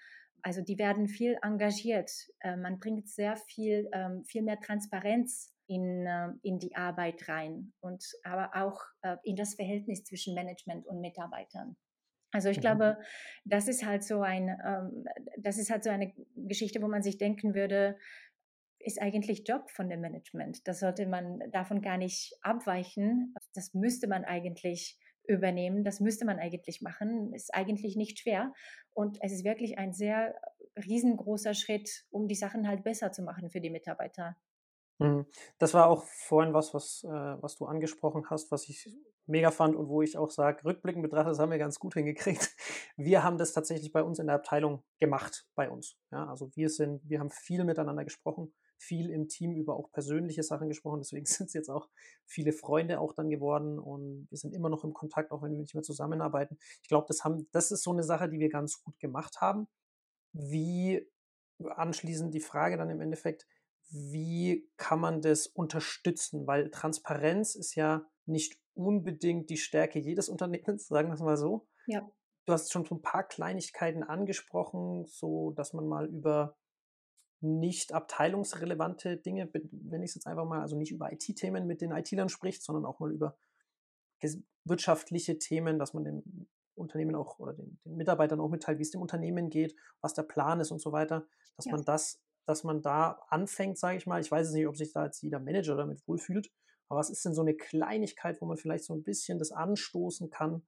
Also 0.41 0.61
die 0.61 0.77
werden 0.77 1.07
viel 1.07 1.37
engagiert. 1.41 2.11
Äh, 2.39 2.55
man 2.55 2.79
bringt 2.79 3.09
sehr 3.09 3.35
viel, 3.35 3.89
ähm, 3.93 4.23
viel 4.25 4.41
mehr 4.41 4.59
Transparenz 4.59 5.53
in, 5.67 6.05
äh, 6.05 6.29
in 6.41 6.59
die 6.59 6.75
Arbeit 6.75 7.27
rein 7.27 7.73
und 7.79 8.03
aber 8.23 8.51
auch 8.55 8.81
äh, 9.01 9.17
in 9.23 9.35
das 9.35 9.55
Verhältnis 9.55 10.03
zwischen 10.03 10.33
Management 10.33 10.87
und 10.87 11.01
Mitarbeitern. 11.01 11.77
Also 12.31 12.49
ich 12.49 12.57
Mhm. 12.57 12.61
glaube, 12.61 12.97
das 13.43 13.67
ist 13.67 13.85
halt 13.85 14.03
so 14.03 14.21
ein, 14.21 14.49
ähm, 14.65 15.05
das 15.37 15.57
ist 15.57 15.71
halt 15.71 15.83
so 15.83 15.89
eine 15.89 16.13
Geschichte, 16.35 16.81
wo 16.81 16.87
man 16.87 17.01
sich 17.01 17.17
denken 17.17 17.55
würde, 17.55 17.97
ist 18.79 19.01
eigentlich 19.01 19.47
Job 19.47 19.69
von 19.69 19.89
dem 19.89 20.01
Management. 20.01 20.67
Das 20.67 20.79
sollte 20.79 21.05
man 21.05 21.39
davon 21.51 21.81
gar 21.81 21.97
nicht 21.97 22.33
abweichen. 22.41 23.33
Das 23.53 23.73
müsste 23.73 24.07
man 24.07 24.25
eigentlich 24.25 24.97
übernehmen. 25.27 25.83
Das 25.83 25.99
müsste 25.99 26.25
man 26.25 26.39
eigentlich 26.39 26.81
machen. 26.81 27.33
Ist 27.33 27.53
eigentlich 27.53 27.95
nicht 27.95 28.19
schwer. 28.19 28.53
Und 28.91 29.17
es 29.21 29.31
ist 29.31 29.43
wirklich 29.43 29.77
ein 29.77 29.93
sehr 29.93 30.35
riesengroßer 30.75 31.53
Schritt, 31.53 32.05
um 32.09 32.27
die 32.27 32.35
Sachen 32.35 32.67
halt 32.67 32.83
besser 32.83 33.11
zu 33.11 33.21
machen 33.21 33.49
für 33.49 33.61
die 33.61 33.69
Mitarbeiter. 33.69 34.35
Mhm. 34.99 35.25
Das 35.57 35.73
war 35.73 35.87
auch 35.87 36.03
vorhin 36.03 36.53
was, 36.53 36.73
was, 36.73 37.03
äh, 37.03 37.07
was 37.41 37.55
du 37.55 37.65
angesprochen 37.65 38.29
hast, 38.29 38.51
was 38.51 38.67
ich 38.67 38.89
mega 39.25 39.51
fand 39.51 39.75
und 39.75 39.87
wo 39.87 40.01
ich 40.01 40.17
auch 40.17 40.31
sage, 40.31 40.65
rückblickend 40.65 41.03
betrachtet, 41.03 41.31
das 41.31 41.39
haben 41.39 41.51
wir 41.51 41.57
ganz 41.57 41.79
gut 41.79 41.93
hingekriegt. 41.93 42.55
Wir 42.97 43.23
haben 43.23 43.37
das 43.37 43.53
tatsächlich 43.53 43.91
bei 43.91 44.03
uns 44.03 44.19
in 44.19 44.25
der 44.25 44.35
Abteilung 44.35 44.83
gemacht, 44.99 45.47
bei 45.55 45.69
uns. 45.69 45.97
Ja, 46.11 46.27
also 46.27 46.49
wir 46.55 46.69
sind, 46.69 47.07
wir 47.07 47.19
haben 47.19 47.29
viel 47.29 47.63
miteinander 47.63 48.03
gesprochen, 48.03 48.53
viel 48.79 49.09
im 49.09 49.27
Team 49.27 49.53
über 49.53 49.75
auch 49.75 49.91
persönliche 49.91 50.41
Sachen 50.41 50.69
gesprochen, 50.69 50.99
deswegen 50.99 51.25
sind 51.27 51.47
es 51.47 51.53
jetzt 51.53 51.69
auch 51.69 51.89
viele 52.25 52.53
Freunde 52.53 52.99
auch 52.99 53.13
dann 53.13 53.29
geworden 53.29 53.77
und 53.77 54.27
wir 54.29 54.37
sind 54.37 54.53
immer 54.53 54.69
noch 54.69 54.83
im 54.83 54.93
Kontakt, 54.93 55.31
auch 55.31 55.41
wenn 55.41 55.51
wir 55.51 55.59
nicht 55.59 55.75
mehr 55.75 55.83
zusammenarbeiten. 55.83 56.57
Ich 56.81 56.87
glaube, 56.87 57.05
das 57.07 57.23
haben, 57.23 57.47
das 57.51 57.71
ist 57.71 57.83
so 57.83 57.91
eine 57.91 58.03
Sache, 58.03 58.29
die 58.29 58.39
wir 58.39 58.49
ganz 58.49 58.81
gut 58.81 58.99
gemacht 58.99 59.41
haben. 59.41 59.67
Wie 60.31 61.07
anschließend 61.59 62.33
die 62.33 62.39
Frage 62.39 62.77
dann 62.77 62.89
im 62.89 63.01
Endeffekt, 63.01 63.45
wie 63.91 64.69
kann 64.77 64.99
man 64.99 65.21
das 65.21 65.47
unterstützen? 65.47 66.47
Weil 66.47 66.69
Transparenz 66.69 67.55
ist 67.55 67.75
ja 67.75 68.05
nicht 68.25 68.59
unbedingt 68.75 69.49
die 69.49 69.57
Stärke 69.57 69.99
jedes 69.99 70.29
Unternehmens, 70.29 70.87
sagen 70.87 71.09
wir 71.09 71.15
es 71.15 71.21
mal 71.21 71.37
so. 71.37 71.67
Ja. 71.87 72.09
Du 72.45 72.53
hast 72.53 72.71
schon 72.71 72.85
so 72.85 72.95
ein 72.95 73.01
paar 73.01 73.27
Kleinigkeiten 73.27 74.03
angesprochen, 74.03 75.05
so 75.05 75.51
dass 75.51 75.73
man 75.73 75.87
mal 75.87 76.07
über 76.07 76.57
nicht 77.41 77.93
abteilungsrelevante 77.93 79.17
Dinge, 79.17 79.49
wenn 79.53 80.03
ich 80.03 80.11
es 80.11 80.15
jetzt 80.15 80.27
einfach 80.27 80.45
mal, 80.45 80.61
also 80.61 80.77
nicht 80.77 80.91
über 80.91 81.11
IT-Themen 81.11 81.67
mit 81.67 81.81
den 81.81 81.91
IT-Lern 81.91 82.29
spricht, 82.29 82.63
sondern 82.63 82.85
auch 82.85 82.99
mal 82.99 83.11
über 83.11 83.37
wirtschaftliche 84.65 85.39
Themen, 85.39 85.79
dass 85.79 85.93
man 85.93 86.03
dem 86.03 86.47
Unternehmen 86.75 87.15
auch 87.15 87.39
oder 87.39 87.53
den, 87.53 87.79
den 87.85 87.95
Mitarbeitern 87.95 88.39
auch 88.39 88.49
mitteilt, 88.49 88.77
wie 88.77 88.83
es 88.83 88.91
dem 88.91 89.01
Unternehmen 89.01 89.49
geht, 89.49 89.75
was 90.01 90.13
der 90.13 90.23
Plan 90.23 90.59
ist 90.59 90.71
und 90.71 90.79
so 90.79 90.91
weiter, 90.91 91.25
dass 91.55 91.65
Ja. 91.65 91.73
man 91.73 91.85
das 91.85 92.21
dass 92.45 92.63
man 92.63 92.81
da 92.81 93.21
anfängt, 93.29 93.77
sage 93.77 93.97
ich 93.97 94.07
mal. 94.07 94.19
Ich 94.19 94.31
weiß 94.31 94.47
es 94.47 94.53
nicht, 94.53 94.65
ob 94.65 94.75
sich 94.75 94.91
da 94.91 95.05
jetzt 95.05 95.21
jeder 95.21 95.39
Manager 95.39 95.75
damit 95.75 96.07
wohlfühlt, 96.07 96.51
aber 96.87 96.99
was 96.99 97.11
ist 97.11 97.23
denn 97.23 97.35
so 97.35 97.41
eine 97.41 97.53
Kleinigkeit, 97.55 98.41
wo 98.41 98.47
man 98.47 98.57
vielleicht 98.57 98.85
so 98.85 98.95
ein 98.95 99.03
bisschen 99.03 99.37
das 99.37 99.51
anstoßen 99.51 100.31
kann, 100.31 100.65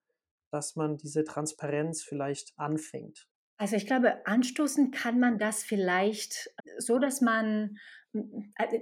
dass 0.51 0.75
man 0.75 0.97
diese 0.97 1.23
Transparenz 1.23 2.03
vielleicht 2.03 2.53
anfängt? 2.55 3.30
Also 3.62 3.76
ich 3.76 3.86
glaube, 3.86 4.26
anstoßen 4.26 4.89
kann 4.89 5.19
man 5.19 5.38
das 5.38 5.62
vielleicht 5.63 6.50
so, 6.80 6.97
dass 6.97 7.21
man, 7.21 7.78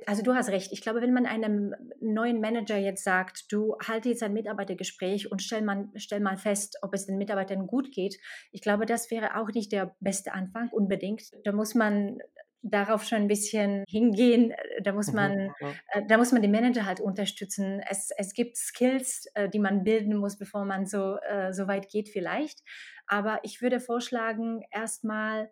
also 0.06 0.24
du 0.24 0.34
hast 0.36 0.48
recht, 0.50 0.72
ich 0.72 0.80
glaube, 0.82 1.02
wenn 1.02 1.12
man 1.14 1.26
einem 1.26 1.76
neuen 2.00 2.40
Manager 2.40 2.78
jetzt 2.78 3.04
sagt, 3.04 3.52
du 3.52 3.76
halte 3.86 4.08
jetzt 4.08 4.24
ein 4.24 4.32
Mitarbeitergespräch 4.32 5.30
und 5.30 5.42
stell 5.42 5.64
mal, 5.64 5.90
stell 5.96 6.22
mal 6.22 6.38
fest, 6.38 6.78
ob 6.82 6.94
es 6.94 7.06
den 7.06 7.18
Mitarbeitern 7.18 7.68
gut 7.68 7.92
geht, 7.92 8.20
ich 8.54 8.62
glaube, 8.62 8.86
das 8.86 9.12
wäre 9.12 9.36
auch 9.36 9.50
nicht 9.50 9.74
der 9.74 9.98
beste 10.00 10.32
Anfang 10.32 10.70
unbedingt. 10.70 11.24
Da 11.44 11.52
muss 11.52 11.76
man 11.76 12.20
darauf 12.62 13.04
schon 13.04 13.20
ein 13.20 13.28
bisschen 13.28 13.84
hingehen. 13.90 14.54
Da 14.84 14.94
muss 14.94 15.12
Mhm, 15.12 15.14
man, 15.14 15.54
äh, 15.90 16.02
da 16.08 16.18
muss 16.18 16.32
man 16.32 16.42
die 16.42 16.48
Manager 16.48 16.86
halt 16.86 17.00
unterstützen. 17.00 17.82
Es, 17.90 18.12
es 18.18 18.34
gibt 18.34 18.56
Skills, 18.58 19.28
äh, 19.34 19.50
die 19.50 19.60
man 19.60 19.84
bilden 19.84 20.16
muss, 20.18 20.38
bevor 20.38 20.64
man 20.66 20.86
so, 20.86 21.18
äh, 21.20 21.54
so 21.54 21.68
weit 21.68 21.90
geht 21.90 22.10
vielleicht. 22.10 22.62
Aber 23.10 23.40
ich 23.44 23.62
würde 23.62 23.80
vorschlagen, 23.80 24.62
erstmal 24.72 25.52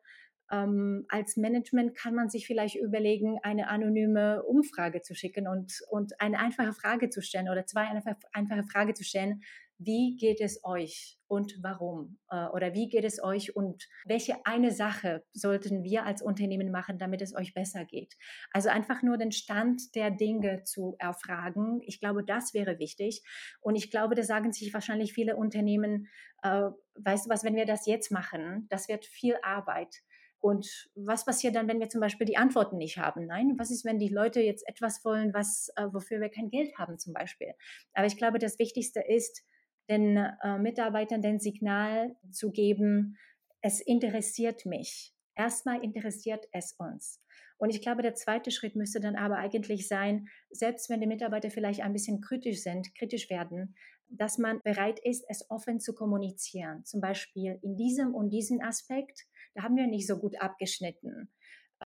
ähm, 0.52 1.06
als 1.10 1.38
Management 1.38 1.96
kann 1.96 2.14
man 2.14 2.30
sich 2.30 2.46
vielleicht 2.46 2.76
überlegen, 2.76 3.40
eine 3.42 3.68
anonyme 3.68 4.44
Umfrage 4.44 5.02
zu 5.02 5.16
schicken 5.16 5.48
und, 5.48 5.82
und 5.90 6.22
eine 6.22 6.40
einfache 6.40 6.74
Frage 6.74 7.10
zu 7.10 7.22
stellen 7.22 7.50
oder 7.50 7.66
zwei 7.66 7.82
einfache, 7.82 8.16
einfache 8.32 8.64
Frage 8.64 8.94
zu 8.94 9.04
stellen. 9.04 9.42
Wie 9.80 10.18
geht 10.18 10.42
es 10.42 10.64
euch 10.64 11.20
und 11.28 11.60
warum? 11.62 12.18
Äh, 12.32 12.48
Oder 12.48 12.74
wie 12.74 12.90
geht 12.90 13.04
es 13.04 13.22
euch 13.24 13.56
und 13.56 13.88
welche 14.06 14.44
eine 14.46 14.72
Sache 14.72 15.24
sollten 15.34 15.84
wir 15.84 16.04
als 16.04 16.22
Unternehmen 16.22 16.72
machen, 16.72 16.98
damit 16.98 17.22
es 17.22 17.36
euch 17.36 17.54
besser 17.54 17.86
geht? 17.86 18.16
Also 18.52 18.70
einfach 18.70 19.04
nur 19.04 19.18
den 19.18 19.32
Stand 19.32 19.96
der 19.96 20.10
Dinge 20.10 20.64
zu 20.64 20.96
erfragen. 20.98 21.82
Ich 21.84 22.00
glaube, 22.00 22.24
das 22.24 22.56
wäre 22.56 22.80
wichtig. 22.80 23.24
Und 23.62 23.76
ich 23.76 23.92
glaube, 23.92 24.16
da 24.16 24.24
sagen 24.24 24.52
sich 24.52 24.74
wahrscheinlich 24.74 25.14
viele 25.14 25.36
Unternehmen, 25.36 26.08
äh, 26.42 26.70
weißt 26.96 27.28
du 27.28 27.30
was, 27.30 27.44
wenn 27.44 27.56
wir 27.56 27.66
das 27.66 27.86
jetzt 27.86 28.12
machen, 28.12 28.66
das 28.70 28.88
wird 28.88 29.06
viel 29.06 29.36
Arbeit. 29.44 30.02
Und 30.40 30.90
was 30.96 31.26
passiert 31.26 31.56
dann, 31.56 31.68
wenn 31.68 31.80
wir 31.80 31.90
zum 31.90 32.02
Beispiel 32.02 32.26
die 32.26 32.38
Antworten 32.38 32.78
nicht 32.78 32.98
haben? 32.98 33.26
Nein, 33.26 33.56
was 33.58 33.72
ist, 33.72 33.86
wenn 33.86 34.00
die 34.00 34.10
Leute 34.10 34.40
jetzt 34.40 34.68
etwas 34.68 35.04
wollen, 35.04 35.34
was, 35.34 35.70
äh, 35.76 35.88
wofür 35.92 36.20
wir 36.20 36.30
kein 36.30 36.50
Geld 36.50 36.78
haben 36.78 36.98
zum 37.00 37.14
Beispiel? 37.14 37.54
Aber 37.94 38.06
ich 38.06 38.18
glaube, 38.18 38.40
das 38.40 38.60
Wichtigste 38.60 39.02
ist, 39.02 39.44
den 39.90 40.18
äh, 40.18 40.58
Mitarbeitern 40.58 41.22
den 41.22 41.40
Signal 41.40 42.16
zu 42.32 42.52
geben, 42.52 43.18
es 43.62 43.82
interessiert 43.82 44.66
mich. 44.66 45.14
Erstmal 45.36 45.84
interessiert 45.84 46.48
es 46.52 46.74
uns. 46.74 47.22
Und 47.58 47.70
ich 47.70 47.82
glaube, 47.82 48.02
der 48.02 48.16
zweite 48.16 48.52
Schritt 48.52 48.76
müsste 48.76 49.00
dann 49.00 49.16
aber 49.16 49.38
eigentlich 49.38 49.88
sein, 49.88 50.28
selbst 50.50 50.90
wenn 50.90 51.02
die 51.02 51.08
Mitarbeiter 51.08 51.50
vielleicht 51.50 51.82
ein 51.82 51.94
bisschen 51.94 52.22
kritisch 52.22 52.62
sind, 52.62 52.94
kritisch 52.96 53.30
werden, 53.30 53.76
dass 54.10 54.38
man 54.38 54.62
bereit 54.64 55.00
ist, 55.00 55.26
es 55.28 55.50
offen 55.50 55.80
zu 55.80 55.94
kommunizieren. 55.94 56.86
Zum 56.86 57.02
Beispiel 57.02 57.60
in 57.62 57.76
diesem 57.76 58.14
und 58.14 58.30
diesem 58.30 58.62
Aspekt, 58.62 59.26
da 59.54 59.64
haben 59.64 59.76
wir 59.76 59.88
nicht 59.88 60.08
so 60.08 60.18
gut 60.18 60.40
abgeschnitten. 60.40 61.32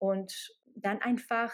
Und 0.01 0.55
dann 0.77 1.01
einfach 1.01 1.53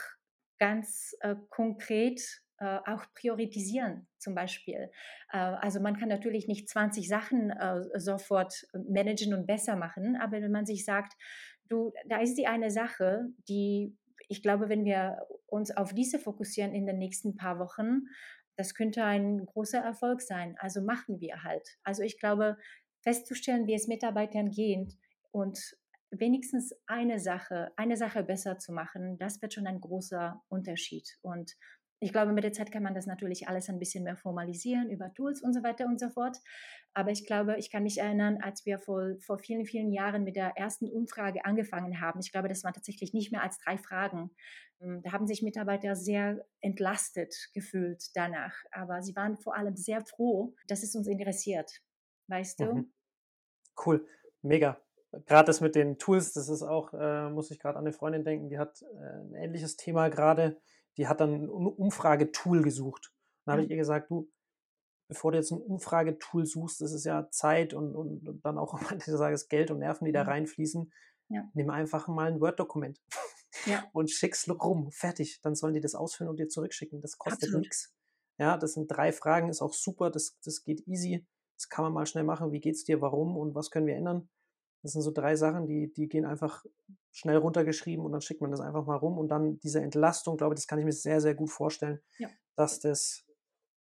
ganz 0.59 1.15
äh, 1.21 1.37
konkret 1.51 2.21
äh, 2.59 2.79
auch 2.87 3.05
priorisieren 3.15 4.07
zum 4.19 4.35
Beispiel. 4.35 4.91
Äh, 5.33 5.39
also 5.39 5.81
man 5.81 5.97
kann 5.99 6.09
natürlich 6.09 6.49
nicht 6.49 6.69
20 6.69 7.09
Sachen 7.09 7.51
äh, 7.51 7.83
sofort 7.99 8.67
managen 8.89 9.35
und 9.35 9.47
besser 9.47 9.77
machen, 9.77 10.17
aber 10.17 10.41
wenn 10.41 10.53
man 10.53 10.67
sich 10.67 10.85
sagt, 10.85 11.15
du, 11.69 11.93
da 12.07 12.19
ist 12.21 12.35
die 12.35 12.47
eine 12.47 12.71
Sache, 12.71 13.27
die 13.49 13.97
ich 14.29 14.43
glaube, 14.43 14.69
wenn 14.69 14.85
wir 14.85 15.27
uns 15.47 15.77
auf 15.77 15.93
diese 15.93 16.19
fokussieren 16.19 16.75
in 16.75 16.87
den 16.87 16.99
nächsten 16.99 17.37
paar 17.37 17.59
Wochen, 17.59 18.07
das 18.57 18.75
könnte 18.75 19.05
ein 19.05 19.45
großer 19.45 19.79
Erfolg 19.79 20.23
sein. 20.23 20.57
Also 20.59 20.81
machen 20.81 21.21
wir 21.21 21.43
halt. 21.45 21.79
Also 21.85 22.03
ich 22.03 22.19
glaube, 22.19 22.57
festzustellen, 23.03 23.67
wie 23.67 23.75
es 23.75 23.87
Mitarbeitern 23.87 24.51
geht 24.51 24.97
und 25.31 25.77
wenigstens 26.11 26.73
eine 26.87 27.21
Sache, 27.21 27.73
eine 27.77 27.97
Sache 27.97 28.23
besser 28.23 28.59
zu 28.59 28.73
machen, 28.73 29.19
das 29.19 29.43
wird 29.43 29.55
schon 29.55 29.67
ein 29.67 29.81
großer 29.81 30.43
Unterschied. 30.49 31.19
Und 31.23 31.57
ich 31.99 32.13
glaube, 32.13 32.33
mit 32.33 32.45
der 32.45 32.53
Zeit 32.53 32.71
kann 32.71 32.83
man 32.83 32.95
das 32.95 33.07
natürlich 33.07 33.49
alles 33.49 33.69
ein 33.71 33.79
bisschen 33.79 34.05
mehr 34.05 34.17
formalisieren 34.17 34.91
über 34.91 35.13
Tools 35.15 35.43
und 35.43 35.55
so 35.55 35.63
weiter 35.63 35.87
und 35.87 35.99
so 35.99 36.11
fort. 36.11 36.37
Aber 36.93 37.11
ich 37.11 37.27
glaube, 37.27 37.57
ich 37.59 37.71
kann 37.71 37.85
mich 37.85 37.99
erinnern, 37.99 38.39
als 38.43 38.67
wir 38.67 38.79
vor, 38.79 39.15
vor 39.21 39.39
vielen, 39.39 39.65
vielen 39.65 39.91
Jahren 39.93 40.25
mit 40.25 40.37
der 40.37 40.57
ersten 40.57 40.91
Umfrage 40.91 41.45
angefangen 41.45 42.01
haben. 42.01 42.21
Ich 42.21 42.33
glaube, 42.33 42.49
das 42.49 42.65
waren 42.65 42.75
tatsächlich 42.75 43.15
nicht 43.15 43.33
mehr 43.33 43.43
als 43.43 43.59
drei 43.59 43.79
Fragen. 43.79 44.31
Da 44.79 45.13
haben 45.13 45.27
sich 45.27 45.43
Mitarbeiter 45.43 45.97
sehr 45.97 46.45
entlastet 46.61 47.35
gefühlt 47.55 48.11
danach. 48.15 48.55
Aber 48.73 49.03
sie 49.03 49.17
waren 49.17 49.39
vor 49.39 49.57
allem 49.57 49.77
sehr 49.77 50.05
froh, 50.05 50.55
dass 50.69 50.83
es 50.83 50.95
uns 50.95 51.07
interessiert. 51.07 51.81
Weißt 52.29 52.61
du? 52.61 52.75
Mhm. 52.75 52.93
Cool, 53.85 54.07
mega. 54.43 54.81
Gerade 55.25 55.47
das 55.47 55.63
mit 55.63 55.75
den 55.75 55.99
Tools, 55.99 56.35
das 56.35 56.51
ist 56.51 56.63
auch, 56.63 56.93
äh, 56.93 57.31
muss 57.31 57.51
ich 57.51 57.59
gerade 57.59 57.79
an 57.79 57.85
eine 57.85 57.93
Freundin 57.93 58.25
denken, 58.25 58.51
die 58.51 58.59
hat 58.59 58.83
äh, 58.83 59.21
ein 59.23 59.35
ähnliches 59.35 59.77
Thema 59.77 60.09
gerade 60.09 60.61
die 60.97 61.09
hat 61.09 61.21
dann 61.21 61.35
ein 61.35 61.49
Umfragetool 61.49 62.63
gesucht. 62.63 63.13
Dann 63.45 63.55
habe 63.55 63.65
ich 63.65 63.71
ihr 63.71 63.77
gesagt, 63.77 64.11
du, 64.11 64.31
bevor 65.09 65.33
du 65.33 65.39
jetzt 65.39 65.53
ein 65.53 65.61
Umfragetool 65.61 66.47
suchst, 66.47 66.81
das 66.81 66.93
ist 66.93 67.05
ja 67.05 67.29
Zeit 67.31 67.75
und, 67.75 67.95
und, 67.95 68.29
und 68.29 68.45
dann 68.45 68.59
auch 68.59 68.75
am 68.75 68.81
Ende 68.91 69.05
des 69.05 69.19
Tages 69.19 69.49
Geld 69.49 69.71
und 69.71 69.79
Nerven, 69.79 70.05
die 70.05 70.13
da 70.13 70.23
reinfließen, 70.23 70.93
Ja. 71.29 71.49
nimm 71.55 71.71
einfach 71.71 72.09
mal 72.09 72.33
ein 72.33 72.41
Word-Dokument 72.41 73.01
Ja. 73.67 73.85
und 73.93 74.11
schick's 74.11 74.49
rum. 74.49 74.91
Fertig. 74.91 75.41
Dann 75.43 75.55
sollen 75.55 75.75
die 75.75 75.81
das 75.81 75.95
ausfüllen 75.95 76.31
und 76.31 76.39
dir 76.39 76.49
zurückschicken. 76.49 77.01
Das 77.01 77.19
kostet 77.19 77.53
nichts. 77.55 77.93
Ja, 78.39 78.59
das 78.59 78.75
sind 78.75 78.89
drei 78.89 79.13
Fragen, 79.13 79.49
ist 79.49 79.63
auch 79.63 79.73
super, 79.73 80.11
das, 80.11 80.39
das 80.45 80.63
geht 80.63 80.87
easy. 80.87 81.27
Das 81.57 81.69
kann 81.71 81.85
man 81.85 81.95
mal 81.95 82.05
schnell 82.07 82.25
machen. 82.25 82.53
Wie 82.53 82.61
geht's 82.61 82.85
dir, 82.85 83.01
warum 83.01 83.37
und 83.37 83.55
was 83.55 83.71
können 83.71 83.87
wir 83.87 83.97
ändern? 83.97 84.29
Das 84.87 84.93
sind 84.93 85.03
so 85.03 85.11
drei 85.11 85.35
Sachen, 85.35 85.67
die, 85.67 85.93
die 85.93 86.09
gehen 86.09 86.25
einfach 86.25 86.65
schnell 87.11 87.39
runtergeschrieben 87.39 88.05
und 88.05 88.13
dann 88.13 88.21
schickt 88.21 88.41
man 88.41 88.53
das 88.53 88.61
einfach 88.61 88.87
mal 88.87 88.95
rum 88.95 89.19
und 89.19 89.27
dann 89.27 89.59
diese 89.59 89.81
Entlastung, 89.81 90.37
glaube 90.37 90.55
ich, 90.55 90.61
das 90.61 90.69
kann 90.69 90.79
ich 90.79 90.85
mir 90.85 90.93
sehr, 90.93 91.21
sehr 91.21 91.35
gut 91.35 91.51
vorstellen, 91.51 91.99
Ja. 92.19 92.29
dass, 92.55 92.79
das, 92.79 93.25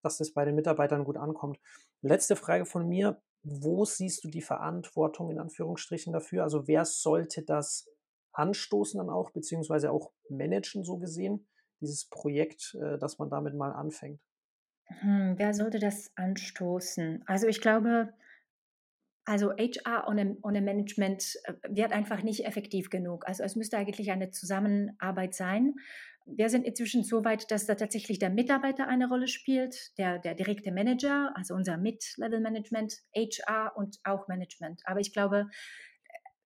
dass 0.02 0.18
das 0.18 0.32
bei 0.32 0.44
den 0.44 0.56
Mitarbeitern 0.56 1.04
gut 1.04 1.16
ankommt. 1.16 1.60
Letzte 2.02 2.34
Frage 2.34 2.66
von 2.66 2.88
mir. 2.88 3.22
Wo 3.44 3.84
siehst 3.84 4.24
du 4.24 4.28
die 4.28 4.42
Verantwortung 4.42 5.30
in 5.30 5.38
Anführungsstrichen 5.38 6.12
dafür? 6.12 6.42
Also 6.42 6.66
wer 6.66 6.84
sollte 6.84 7.44
das 7.44 7.88
anstoßen 8.32 8.98
dann 8.98 9.08
auch, 9.08 9.30
beziehungsweise 9.30 9.92
auch 9.92 10.12
managen, 10.28 10.82
so 10.82 10.98
gesehen, 10.98 11.46
dieses 11.80 12.06
Projekt, 12.06 12.74
äh, 12.74 12.98
dass 12.98 13.18
man 13.18 13.30
damit 13.30 13.54
mal 13.54 13.70
anfängt? 13.70 14.20
Hm, 14.86 15.34
wer 15.36 15.54
sollte 15.54 15.78
das 15.78 16.10
anstoßen? 16.16 17.22
Also 17.26 17.46
ich 17.46 17.60
glaube, 17.60 18.12
Also 19.26 19.50
HR 19.50 20.06
ohne, 20.08 20.36
ohne 20.42 20.62
Management 20.62 21.34
äh, 21.44 21.54
wird 21.68 21.92
einfach 21.92 22.22
nicht 22.22 22.46
effektiv 22.46 22.90
genug. 22.90 23.26
Also 23.26 23.42
es 23.42 23.56
müsste 23.56 23.76
eigentlich 23.76 24.10
eine 24.12 24.30
Zusammenarbeit 24.30 25.34
sein. 25.34 25.74
Wir 26.26 26.48
sind 26.48 26.64
inzwischen 26.64 27.02
so 27.02 27.24
weit, 27.24 27.50
dass 27.50 27.66
da 27.66 27.74
tatsächlich 27.74 28.20
der 28.20 28.30
Mitarbeiter 28.30 28.86
eine 28.86 29.08
Rolle 29.08 29.26
spielt, 29.26 29.96
der, 29.98 30.18
der 30.18 30.34
direkte 30.34 30.72
Manager, 30.72 31.32
also 31.36 31.54
unser 31.54 31.76
Mid-Level-Management, 31.76 32.94
HR 33.14 33.72
und 33.76 33.98
auch 34.04 34.28
Management. 34.28 34.82
Aber 34.84 35.00
ich 35.00 35.12
glaube, 35.12 35.48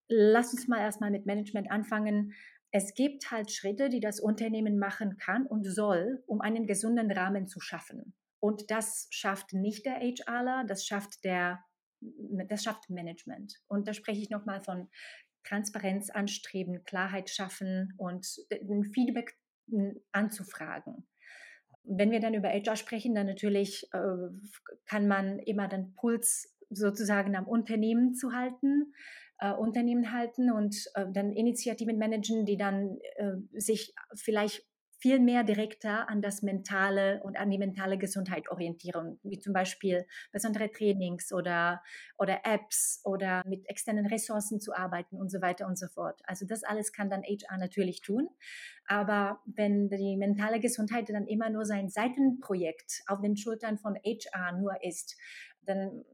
lass 0.08 0.52
uns 0.52 0.66
mal 0.66 0.80
erstmal 0.80 1.10
mit 1.10 1.26
Management 1.26 1.70
anfangen. 1.70 2.32
Es 2.72 2.94
gibt 2.94 3.30
halt 3.30 3.50
Schritte, 3.50 3.90
die 3.90 4.00
das 4.00 4.20
Unternehmen 4.20 4.78
machen 4.78 5.16
kann 5.18 5.46
und 5.46 5.64
soll, 5.64 6.22
um 6.26 6.40
einen 6.40 6.66
gesunden 6.66 7.10
Rahmen 7.10 7.46
zu 7.46 7.60
schaffen. 7.60 8.14
Und 8.38 8.70
das 8.70 9.06
schafft 9.10 9.52
nicht 9.52 9.84
der 9.84 10.00
HRler, 10.00 10.64
das 10.66 10.86
schafft 10.86 11.24
der 11.24 11.60
das 12.48 12.64
schafft 12.64 12.88
Management. 12.90 13.54
Und 13.68 13.86
da 13.88 13.94
spreche 13.94 14.20
ich 14.20 14.30
nochmal 14.30 14.60
von 14.60 14.88
Transparenz 15.44 16.10
anstreben, 16.10 16.84
Klarheit 16.84 17.30
schaffen 17.30 17.94
und 17.96 18.26
ein 18.50 18.84
Feedback 18.84 19.36
anzufragen. 20.12 21.06
Wenn 21.84 22.10
wir 22.10 22.20
dann 22.20 22.34
über 22.34 22.48
HR 22.48 22.76
sprechen, 22.76 23.14
dann 23.14 23.26
natürlich 23.26 23.88
äh, 23.92 24.28
kann 24.86 25.08
man 25.08 25.38
immer 25.38 25.66
den 25.66 25.94
Puls 25.94 26.54
sozusagen 26.68 27.34
am 27.36 27.48
Unternehmen 27.48 28.14
zu 28.14 28.32
halten, 28.32 28.92
äh, 29.38 29.52
Unternehmen 29.52 30.12
halten 30.12 30.52
und 30.52 30.76
äh, 30.94 31.06
dann 31.12 31.32
Initiativen 31.32 31.98
managen, 31.98 32.44
die 32.44 32.56
dann 32.56 32.98
äh, 33.16 33.32
sich 33.52 33.94
vielleicht 34.14 34.69
viel 35.00 35.18
mehr 35.18 35.44
direkter 35.44 36.08
an 36.10 36.20
das 36.20 36.42
mentale 36.42 37.22
und 37.22 37.38
an 37.38 37.50
die 37.50 37.58
mentale 37.58 37.96
Gesundheit 37.96 38.50
orientieren, 38.50 39.18
wie 39.22 39.38
zum 39.38 39.54
Beispiel 39.54 40.06
besondere 40.30 40.70
Trainings 40.70 41.32
oder, 41.32 41.82
oder 42.18 42.40
Apps 42.44 43.00
oder 43.04 43.42
mit 43.46 43.68
externen 43.68 44.06
Ressourcen 44.06 44.60
zu 44.60 44.74
arbeiten 44.74 45.16
und 45.16 45.30
so 45.30 45.40
weiter 45.40 45.66
und 45.66 45.78
so 45.78 45.88
fort. 45.88 46.20
Also 46.24 46.46
das 46.46 46.64
alles 46.64 46.92
kann 46.92 47.08
dann 47.08 47.22
HR 47.22 47.56
natürlich 47.56 48.02
tun. 48.02 48.28
Aber 48.86 49.40
wenn 49.46 49.88
die 49.88 50.16
mentale 50.18 50.60
Gesundheit 50.60 51.08
dann 51.08 51.26
immer 51.26 51.48
nur 51.48 51.64
sein 51.64 51.88
Seitenprojekt 51.88 53.02
auf 53.06 53.22
den 53.22 53.38
Schultern 53.38 53.78
von 53.78 53.96
HR 54.04 54.52
nur 54.52 54.84
ist, 54.84 55.16
dann 55.62 56.04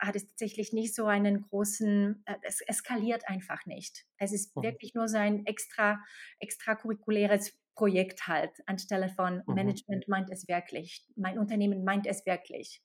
hat 0.00 0.16
es 0.16 0.26
tatsächlich 0.26 0.72
nicht 0.72 0.94
so 0.94 1.06
einen 1.06 1.42
großen, 1.42 2.22
äh, 2.24 2.34
es 2.42 2.62
eskaliert 2.62 3.28
einfach 3.28 3.66
nicht. 3.66 4.06
Es 4.16 4.32
ist 4.32 4.56
mhm. 4.56 4.62
wirklich 4.62 4.94
nur 4.94 5.08
sein 5.08 5.44
extra, 5.46 6.02
extracurriculäres 6.38 7.59
Projekt 7.80 8.28
halt, 8.28 8.52
anstelle 8.66 9.08
von 9.08 9.42
mhm. 9.46 9.54
Management 9.54 10.06
meint 10.06 10.30
es 10.30 10.46
wirklich, 10.48 11.02
mein 11.16 11.38
Unternehmen 11.38 11.82
meint 11.82 12.06
es 12.06 12.26
wirklich. 12.26 12.82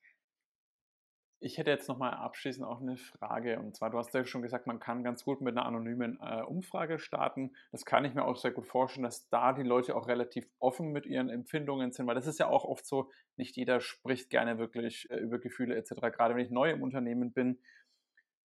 Ich 1.41 1.58
hätte 1.58 1.69
jetzt 1.69 1.89
nochmal 1.89 2.13
abschließend 2.13 2.65
auch 2.65 2.79
eine 2.79 2.95
Frage. 2.95 3.60
Und 3.60 3.75
zwar, 3.75 3.89
du 3.89 3.97
hast 3.97 4.13
ja 4.13 4.23
schon 4.23 4.41
gesagt, 4.41 4.67
man 4.67 4.79
kann 4.79 5.03
ganz 5.03 5.25
gut 5.25 5.41
mit 5.41 5.58
einer 5.58 5.65
anonymen 5.65 6.17
äh, 6.21 6.43
Umfrage 6.43 6.97
starten. 6.97 7.51
Das 7.73 7.84
kann 7.84 8.05
ich 8.05 8.13
mir 8.13 8.23
auch 8.23 8.38
sehr 8.38 8.51
gut 8.51 8.67
vorstellen, 8.67 9.03
dass 9.03 9.27
da 9.27 9.51
die 9.51 9.63
Leute 9.63 9.97
auch 9.97 10.08
relativ 10.08 10.47
offen 10.60 10.93
mit 10.93 11.05
ihren 11.05 11.29
Empfindungen 11.29 11.91
sind, 11.91 12.08
weil 12.08 12.15
das 12.15 12.25
ist 12.25 12.39
ja 12.39 12.47
auch 12.47 12.63
oft 12.63 12.86
so, 12.86 13.12
nicht 13.36 13.58
jeder 13.58 13.81
spricht 13.81 14.29
gerne 14.29 14.58
wirklich 14.58 15.10
äh, 15.12 15.17
über 15.17 15.39
Gefühle 15.39 15.75
etc. 15.75 15.95
Gerade 16.13 16.36
wenn 16.36 16.45
ich 16.45 16.51
neu 16.51 16.71
im 16.71 16.81
Unternehmen 16.81 17.34
bin, 17.34 17.60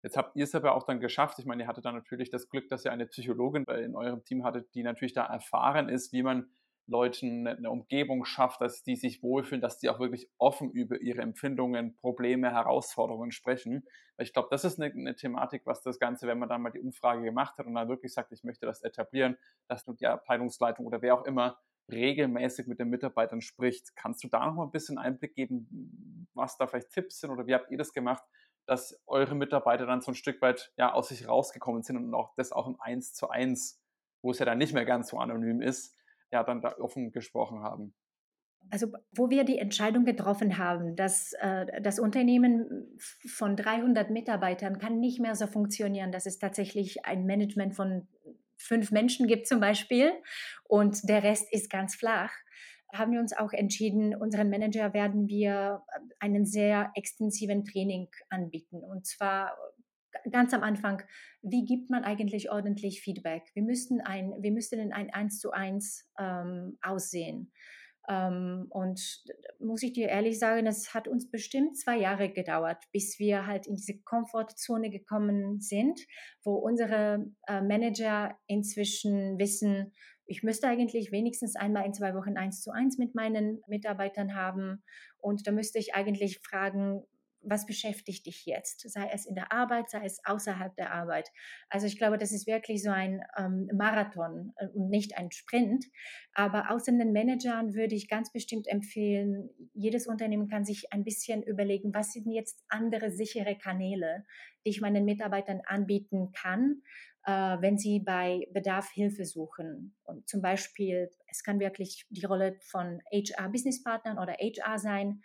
Jetzt 0.02 0.18
habt 0.18 0.36
ihr 0.36 0.46
es 0.46 0.56
aber 0.56 0.76
auch 0.76 0.84
dann 0.84 1.00
geschafft. 1.00 1.40
Ich 1.40 1.46
meine, 1.46 1.64
ihr 1.64 1.68
hattet 1.68 1.86
dann 1.86 1.96
natürlich 1.96 2.30
das 2.30 2.50
Glück, 2.50 2.70
dass 2.70 2.86
ihr 2.86 2.92
eine 2.92 3.06
Psychologin 3.08 3.66
in 3.66 3.96
eurem 3.96 4.24
Team 4.24 4.44
hattet, 4.44 4.74
die 4.74 4.84
natürlich 4.84 5.14
da 5.14 5.26
erfahren 5.26 5.90
ist, 5.90 6.14
wie 6.14 6.24
man 6.24 6.50
Leuten 6.90 7.48
eine 7.48 7.70
Umgebung 7.70 8.26
schafft, 8.26 8.62
dass 8.62 8.84
die 8.84 8.96
sich 8.96 9.22
wohlfühlen, 9.22 9.62
dass 9.62 9.78
die 9.78 9.90
auch 9.90 10.00
wirklich 10.00 10.30
offen 10.38 10.72
über 10.72 11.00
ihre 11.00 11.22
Empfindungen, 11.22 11.96
Probleme, 11.98 12.52
Herausforderungen 12.52 13.32
sprechen. 13.32 13.84
Weil 14.18 14.26
ich 14.26 14.34
glaube, 14.34 14.50
das 14.52 14.66
ist 14.66 14.82
eine, 14.82 14.92
eine, 14.92 15.16
Thematik, 15.16 15.62
was 15.66 15.82
das 15.82 16.00
Ganze, 16.00 16.28
wenn 16.28 16.40
man 16.40 16.50
dann 16.50 16.62
mal 16.62 16.72
die 16.72 16.80
Umfrage 16.80 17.22
gemacht 17.22 17.58
hat 17.58 17.68
und 17.68 17.76
dann 17.76 17.88
wirklich 17.88 18.14
sagt, 18.14 18.32
ich 18.32 18.44
möchte 18.44 18.66
das 18.66 18.82
etablieren, 18.82 19.38
dass 19.68 19.86
du 19.86 19.94
die 19.94 20.08
Abteilungsleitung 20.08 20.86
oder 20.86 21.02
wer 21.02 21.14
auch 21.14 21.26
immer 21.26 21.60
regelmäßig 21.92 22.68
mit 22.68 22.80
den 22.80 22.90
Mitarbeitern 22.90 23.42
spricht. 23.42 23.96
Kannst 23.96 24.24
du 24.24 24.28
da 24.28 24.46
noch 24.46 24.56
mal 24.56 24.66
ein 24.66 24.72
bisschen 24.72 24.98
Einblick 24.98 25.36
geben, 25.36 26.28
was 26.34 26.58
da 26.58 26.68
vielleicht 26.68 26.92
Tipps 26.92 27.20
sind 27.20 27.32
oder 27.32 27.48
wie 27.48 27.54
habt 27.54 27.72
ihr 27.72 27.78
das 27.78 27.94
gemacht, 27.94 28.24
dass 28.70 29.02
eure 29.08 29.34
Mitarbeiter 29.34 29.88
dann 29.88 30.02
so 30.02 30.12
ein 30.12 30.16
Stück 30.16 30.44
weit 30.44 30.72
ja, 30.78 30.94
aus 30.94 31.10
sich 31.10 31.28
rausgekommen 31.28 31.82
sind 31.82 31.98
und 31.98 32.14
auch 32.14 32.36
das 32.36 32.52
auch 32.52 32.68
im 32.68 32.80
Eins 32.80 33.16
zu 33.16 33.28
eins, 33.30 33.82
wo 34.22 34.30
es 34.30 34.38
ja 34.38 34.46
dann 34.46 34.60
nicht 34.60 34.74
mehr 34.74 34.86
ganz 34.86 35.10
so 35.10 35.18
anonym 35.18 35.60
ist, 35.60 35.96
ja, 36.32 36.44
dann 36.44 36.62
da 36.62 36.78
offen 36.78 37.12
gesprochen 37.12 37.64
haben. 37.64 37.96
Also 38.70 38.88
wo 39.12 39.32
wir 39.32 39.44
die 39.44 39.58
Entscheidung 39.58 40.06
getroffen 40.06 40.60
haben, 40.60 40.96
dass 40.96 41.34
äh, 41.40 41.82
das 41.82 41.98
Unternehmen 41.98 43.00
von 43.26 43.56
300 43.56 44.12
Mitarbeitern 44.12 44.78
kann 44.78 45.00
nicht 45.00 45.20
mehr 45.20 45.34
so 45.34 45.48
funktionieren, 45.48 46.12
dass 46.12 46.28
es 46.28 46.38
tatsächlich 46.38 47.06
ein 47.06 47.26
Management 47.26 47.76
von 47.76 48.08
fünf 48.56 48.92
Menschen 48.92 49.26
gibt 49.26 49.48
zum 49.48 49.60
Beispiel 49.60 50.12
und 50.66 51.10
der 51.10 51.24
Rest 51.24 51.52
ist 51.52 51.72
ganz 51.72 51.96
flach, 51.96 52.32
haben 52.93 53.12
wir 53.12 53.19
uns 53.19 53.34
auch 53.34 53.54
entschieden, 53.54 54.15
unseren 54.15 54.49
Manager 54.49 54.93
werden 54.93 55.28
wir 55.28 55.84
äh, 55.88 55.99
einen 56.19 56.45
sehr 56.45 56.91
extensiven 56.95 57.63
Training 57.65 58.08
anbieten. 58.30 58.84
Und 58.84 59.06
zwar 59.06 59.56
ganz 60.32 60.54
am 60.54 60.63
Anfang, 60.63 61.04
wie 61.41 61.65
gibt 61.65 61.89
man 61.89 62.04
eigentlich 62.04 62.52
ordentlich 62.52 63.02
Feedback? 63.02 63.43
Wir 63.54 63.63
müssten 63.63 64.02
ein, 64.02 64.34
wir 64.39 64.52
müssten 64.52 64.80
in 64.80 64.91
ein 64.91 65.13
Eins 65.13 65.39
zu 65.39 65.52
eins 65.52 66.10
ähm, 66.19 66.78
aussehen. 66.82 67.52
Ähm, 68.10 68.65
und 68.69 68.99
muss 69.60 69.84
ich 69.84 69.93
dir 69.93 70.08
ehrlich 70.08 70.39
sagen, 70.39 70.65
es 70.65 70.93
hat 70.93 71.08
uns 71.08 71.30
bestimmt 71.30 71.78
zwei 71.78 71.97
Jahre 71.97 72.30
gedauert, 72.30 72.84
bis 72.91 73.19
wir 73.19 73.45
halt 73.45 73.67
in 73.67 73.75
diese 73.75 73.99
Komfortzone 74.02 74.89
gekommen 74.89 75.60
sind, 75.60 75.99
wo 76.43 76.56
unsere 76.56 77.28
äh, 77.47 77.62
Manager 77.62 78.36
inzwischen 78.47 79.38
wissen, 79.38 79.93
ich 80.30 80.44
müsste 80.44 80.68
eigentlich 80.68 81.12
wenigstens 81.12 81.56
einmal 81.56 81.86
in 81.88 81.94
zwei 81.94 82.13
Wochen 82.13 82.38
eins 82.38 82.62
zu 82.62 82.70
eins 82.70 83.00
mit 83.00 83.15
meinen 83.15 83.63
Mitarbeitern 83.68 84.36
haben. 84.36 84.84
Und 85.18 85.48
da 85.48 85.52
müsste 85.52 85.80
ich 85.80 85.96
eigentlich 85.96 86.39
fragen, 86.39 87.04
was 87.42 87.65
beschäftigt 87.65 88.26
dich 88.26 88.46
jetzt? 88.46 88.88
Sei 88.92 89.10
es 89.12 89.26
in 89.26 89.34
der 89.34 89.52
Arbeit, 89.52 89.89
sei 89.89 90.04
es 90.06 90.20
außerhalb 90.26 90.76
der 90.76 90.94
Arbeit. 90.94 91.30
Also 91.70 91.88
ich 91.88 91.98
glaube, 91.98 92.18
das 92.18 92.32
ist 92.32 92.48
wirklich 92.48 92.84
so 92.84 92.92
ein 92.92 93.24
ähm, 93.38 93.70
Marathon 93.74 94.54
äh, 94.58 94.68
und 94.68 94.89
nicht 94.89 95.18
ein 95.18 95.32
Sprint. 95.32 95.86
Aber 96.34 96.70
außer 96.70 96.92
den 96.92 97.12
Managern 97.12 97.74
würde 97.74 97.96
ich 97.96 98.08
ganz 98.08 98.32
bestimmt 98.32 98.68
empfehlen, 98.68 99.50
jedes 99.74 100.06
Unternehmen 100.06 100.48
kann 100.48 100.65
sich 100.65 100.92
ein 100.92 101.04
bisschen 101.04 101.42
überlegen, 101.42 101.94
was 101.94 102.12
sind 102.12 102.30
jetzt 102.30 102.63
andere 102.68 103.10
sichere 103.10 103.58
Kanäle, 103.58 104.26
die 104.65 104.72
ich 104.72 104.82
meinen 104.82 105.06
Mitarbeitern 105.06 105.62
anbieten 105.65 106.32
kann, 106.34 106.82
wenn 107.30 107.78
sie 107.78 108.00
bei 108.00 108.48
Bedarf 108.54 108.89
Hilfe 108.92 109.26
suchen. 109.26 109.96
Und 110.04 110.28
zum 110.28 110.42
Beispiel, 110.42 111.10
es 111.28 111.44
kann 111.44 111.60
wirklich 111.60 112.06
die 112.10 112.26
Rolle 112.26 112.58
von 112.62 113.02
HR-Businesspartnern 113.12 114.18
oder 114.18 114.34
HR 114.34 114.78
sein, 114.80 115.22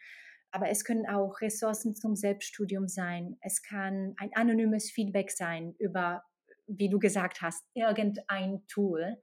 aber 0.50 0.68
es 0.68 0.84
können 0.84 1.06
auch 1.06 1.40
Ressourcen 1.40 1.96
zum 1.96 2.14
Selbststudium 2.14 2.86
sein. 2.86 3.36
Es 3.40 3.62
kann 3.62 4.14
ein 4.18 4.30
anonymes 4.34 4.90
Feedback 4.90 5.30
sein 5.30 5.74
über, 5.78 6.22
wie 6.66 6.88
du 6.88 6.98
gesagt 6.98 7.42
hast, 7.42 7.64
irgendein 7.74 8.64
Tool. 8.68 9.20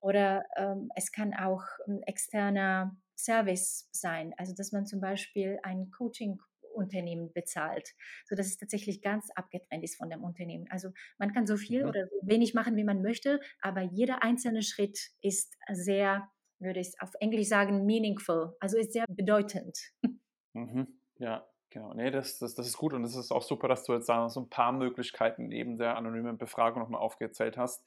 Oder 0.00 0.44
ähm, 0.56 0.90
es 0.94 1.10
kann 1.10 1.34
auch 1.34 1.62
ein 1.88 2.02
externer 2.04 2.96
Service 3.16 3.88
sein, 3.90 4.32
also 4.36 4.54
dass 4.54 4.70
man 4.70 4.86
zum 4.86 5.00
Beispiel 5.00 5.58
ein 5.64 5.90
Coaching 5.90 6.38
Unternehmen 6.78 7.32
bezahlt, 7.32 7.94
sodass 8.26 8.46
es 8.46 8.56
tatsächlich 8.56 9.02
ganz 9.02 9.30
abgetrennt 9.34 9.84
ist 9.84 9.96
von 9.96 10.08
dem 10.08 10.24
Unternehmen. 10.24 10.66
Also 10.70 10.90
man 11.18 11.32
kann 11.32 11.46
so 11.46 11.56
viel 11.56 11.82
mhm. 11.82 11.88
oder 11.88 12.06
so 12.06 12.16
wenig 12.22 12.54
machen, 12.54 12.76
wie 12.76 12.84
man 12.84 13.02
möchte, 13.02 13.40
aber 13.60 13.82
jeder 13.82 14.22
einzelne 14.22 14.62
Schritt 14.62 14.98
ist 15.20 15.56
sehr, 15.70 16.28
würde 16.58 16.80
ich 16.80 16.94
auf 17.00 17.12
Englisch 17.20 17.48
sagen, 17.48 17.84
meaningful, 17.84 18.56
also 18.60 18.78
ist 18.78 18.92
sehr 18.92 19.04
bedeutend. 19.08 19.78
Mhm. 20.54 20.88
Ja, 21.18 21.46
Genau, 21.70 21.92
nee, 21.92 22.10
das, 22.10 22.38
das, 22.38 22.54
das 22.54 22.66
ist 22.66 22.78
gut 22.78 22.94
und 22.94 23.04
es 23.04 23.14
ist 23.14 23.30
auch 23.30 23.42
super, 23.42 23.68
dass 23.68 23.84
du 23.84 23.92
jetzt 23.92 24.08
da 24.08 24.30
so 24.30 24.40
ein 24.40 24.48
paar 24.48 24.72
Möglichkeiten 24.72 25.48
neben 25.48 25.76
der 25.76 25.98
anonymen 25.98 26.38
Befragung 26.38 26.80
nochmal 26.80 27.02
aufgezählt 27.02 27.58
hast. 27.58 27.84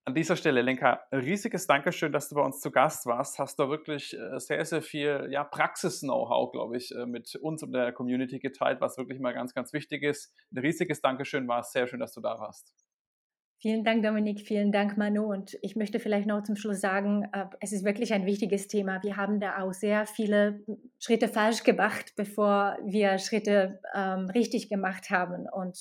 An 0.05 0.15
dieser 0.15 0.37
Stelle, 0.37 0.63
Lenka, 0.63 1.01
riesiges 1.13 1.67
Dankeschön, 1.67 2.13
dass 2.13 2.31
du 2.31 2.37
bei 2.37 2.43
uns 2.43 2.61
zu 2.61 2.71
Gast 2.71 3.05
warst. 3.05 3.39
Hast 3.39 3.59
du 3.59 3.69
wirklich 3.69 4.17
äh, 4.19 4.39
sehr, 4.39 4.65
sehr 4.65 4.81
viel 4.81 5.29
ja, 5.31 5.45
Praxis-Know-how, 5.45 6.51
glaube 6.51 6.79
ich, 6.79 6.95
äh, 6.95 7.05
mit 7.05 7.37
uns 7.37 7.63
und 7.63 7.73
der 7.73 7.93
Community 7.93 8.39
geteilt, 8.39 8.81
was 8.81 8.97
wirklich 8.97 9.21
mal 9.21 9.35
ganz, 9.35 9.53
ganz 9.53 9.73
wichtig 9.75 10.03
ist. 10.03 10.35
Ein 10.51 10.59
riesiges 10.61 11.03
Dankeschön 11.03 11.47
war 11.47 11.61
es 11.61 11.73
sehr 11.73 11.87
schön, 11.87 12.01
dass 12.01 12.15
du 12.15 12.23
da 12.23 12.39
warst. 12.39 12.73
Vielen 13.61 13.83
Dank, 13.83 14.05
Dominik. 14.05 14.43
Vielen 14.47 14.71
Dank, 14.71 14.97
Manu. 14.97 15.33
Und 15.33 15.59
ich 15.63 15.75
möchte 15.75 15.99
vielleicht 15.99 16.29
noch 16.29 16.45
zum 16.45 16.55
Schluss 16.55 16.81
sagen, 16.81 17.25
äh, 17.33 17.47
es 17.59 17.73
ist 17.73 17.85
wirklich 17.85 18.13
ein 18.13 18.25
wichtiges 18.25 18.69
Thema. 18.69 19.03
Wir 19.03 19.17
haben 19.17 19.41
da 19.41 19.61
auch 19.61 19.73
sehr 19.73 20.07
viele 20.07 20.61
Schritte 21.01 21.27
falsch 21.27 21.65
gemacht, 21.65 22.13
bevor 22.17 22.79
wir 22.85 23.19
Schritte 23.19 23.81
ähm, 23.97 24.31
richtig 24.31 24.69
gemacht 24.69 25.11
haben. 25.11 25.47
Und 25.53 25.77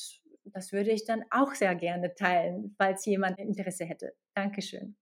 das 0.54 0.72
würde 0.72 0.92
ich 0.92 1.06
dann 1.06 1.24
auch 1.32 1.54
sehr 1.54 1.76
gerne 1.76 2.14
teilen, 2.16 2.76
falls 2.78 3.06
jemand 3.06 3.40
Interesse 3.40 3.86
hätte. 3.86 4.14
Dankeschön. 4.34 4.96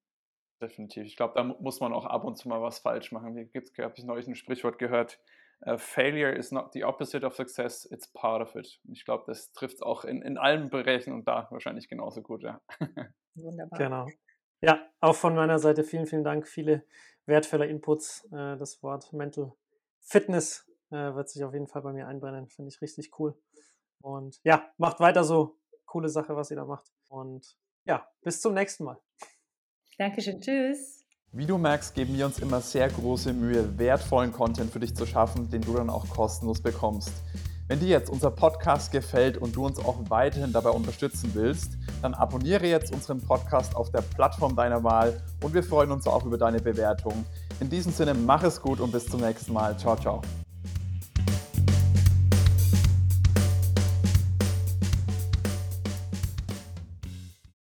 Definitiv. 0.62 1.06
Ich 1.06 1.16
glaube, 1.16 1.34
da 1.36 1.44
muss 1.44 1.80
man 1.80 1.94
auch 1.94 2.06
ab 2.06 2.24
und 2.24 2.38
zu 2.38 2.48
mal 2.48 2.62
was 2.62 2.80
falsch 2.80 3.12
machen. 3.12 3.36
Wie 3.36 3.46
gibt 3.46 3.78
habe 3.78 3.94
ich 3.98 4.04
neulich 4.04 4.28
ein 4.28 4.36
Sprichwort 4.36 4.80
gehört. 4.80 5.20
Uh, 5.66 5.78
failure 5.78 6.32
is 6.32 6.52
not 6.52 6.74
the 6.74 6.84
opposite 6.84 7.26
of 7.26 7.34
success, 7.34 7.88
it's 7.90 8.12
part 8.12 8.42
of 8.42 8.56
it. 8.56 8.80
Ich 8.92 9.06
glaube, 9.06 9.24
das 9.26 9.54
trifft 9.54 9.76
es 9.76 9.82
auch 9.82 10.04
in, 10.04 10.22
in 10.22 10.38
allen 10.38 10.70
Bereichen 10.70 11.14
und 11.14 11.28
da 11.28 11.48
wahrscheinlich 11.50 11.88
genauso 11.88 12.22
gut, 12.22 12.44
ja. 12.44 12.62
Wunderbar. 13.36 13.80
Genau. 13.80 14.08
Ja, 14.62 14.86
auch 15.00 15.16
von 15.16 15.34
meiner 15.34 15.58
Seite 15.60 15.84
vielen, 15.84 16.08
vielen 16.08 16.24
Dank. 16.24 16.48
Viele 16.48 16.84
wertvolle 17.26 17.68
Inputs. 17.68 18.26
Äh, 18.32 18.58
das 18.58 18.84
Wort 18.84 19.12
Mental 19.14 19.54
Fitness 20.02 20.70
äh, 20.92 21.14
wird 21.14 21.30
sich 21.30 21.44
auf 21.44 21.54
jeden 21.54 21.68
Fall 21.68 21.82
bei 21.82 21.94
mir 21.94 22.08
einbrennen. 22.08 22.48
Finde 22.48 22.70
ich 22.70 22.82
richtig 22.82 23.18
cool. 23.20 23.36
Und 24.06 24.40
ja, 24.44 24.70
macht 24.78 25.00
weiter 25.00 25.24
so. 25.24 25.58
Coole 25.86 26.10
Sache, 26.10 26.36
was 26.36 26.52
ihr 26.52 26.58
da 26.58 26.66
macht. 26.66 26.92
Und 27.10 27.58
ja, 27.86 28.08
bis 28.22 28.40
zum 28.40 28.54
nächsten 28.54 28.84
Mal. 28.84 29.00
Dankeschön. 29.98 30.40
Tschüss. 30.40 31.04
Wie 31.32 31.48
du 31.48 31.58
merkst, 31.58 31.96
geben 31.96 32.16
wir 32.16 32.28
uns 32.28 32.38
immer 32.38 32.62
sehr 32.62 32.88
große 32.88 33.34
Mühe, 33.34 33.80
wertvollen 33.80 34.32
Content 34.32 34.72
für 34.72 34.80
dich 34.80 34.96
zu 34.96 35.08
schaffen, 35.08 35.50
den 35.50 35.62
du 35.62 35.74
dann 35.74 35.90
auch 35.90 36.08
kostenlos 36.08 36.62
bekommst. 36.62 37.12
Wenn 37.68 37.80
dir 37.80 37.88
jetzt 37.88 38.12
unser 38.12 38.30
Podcast 38.30 38.92
gefällt 38.92 39.40
und 39.40 39.56
du 39.56 39.66
uns 39.66 39.80
auch 39.80 39.98
weiterhin 40.10 40.54
dabei 40.54 40.70
unterstützen 40.70 41.32
willst, 41.34 41.72
dann 42.04 42.14
abonniere 42.14 42.68
jetzt 42.68 42.94
unseren 42.94 43.22
Podcast 43.22 43.76
auf 43.76 43.90
der 43.90 44.02
Plattform 44.02 44.56
deiner 44.56 44.84
Wahl 44.84 45.20
und 45.42 45.56
wir 45.56 45.64
freuen 45.64 45.92
uns 45.92 46.06
auch 46.06 46.24
über 46.26 46.38
deine 46.38 46.60
Bewertung. 46.60 47.26
In 47.60 47.72
diesem 47.72 47.92
Sinne, 47.92 48.14
mach 48.14 48.44
es 48.44 48.62
gut 48.62 48.80
und 48.80 48.92
bis 48.92 49.08
zum 49.08 49.22
nächsten 49.22 49.54
Mal. 49.54 49.76
Ciao, 49.80 49.96
ciao. 49.96 50.22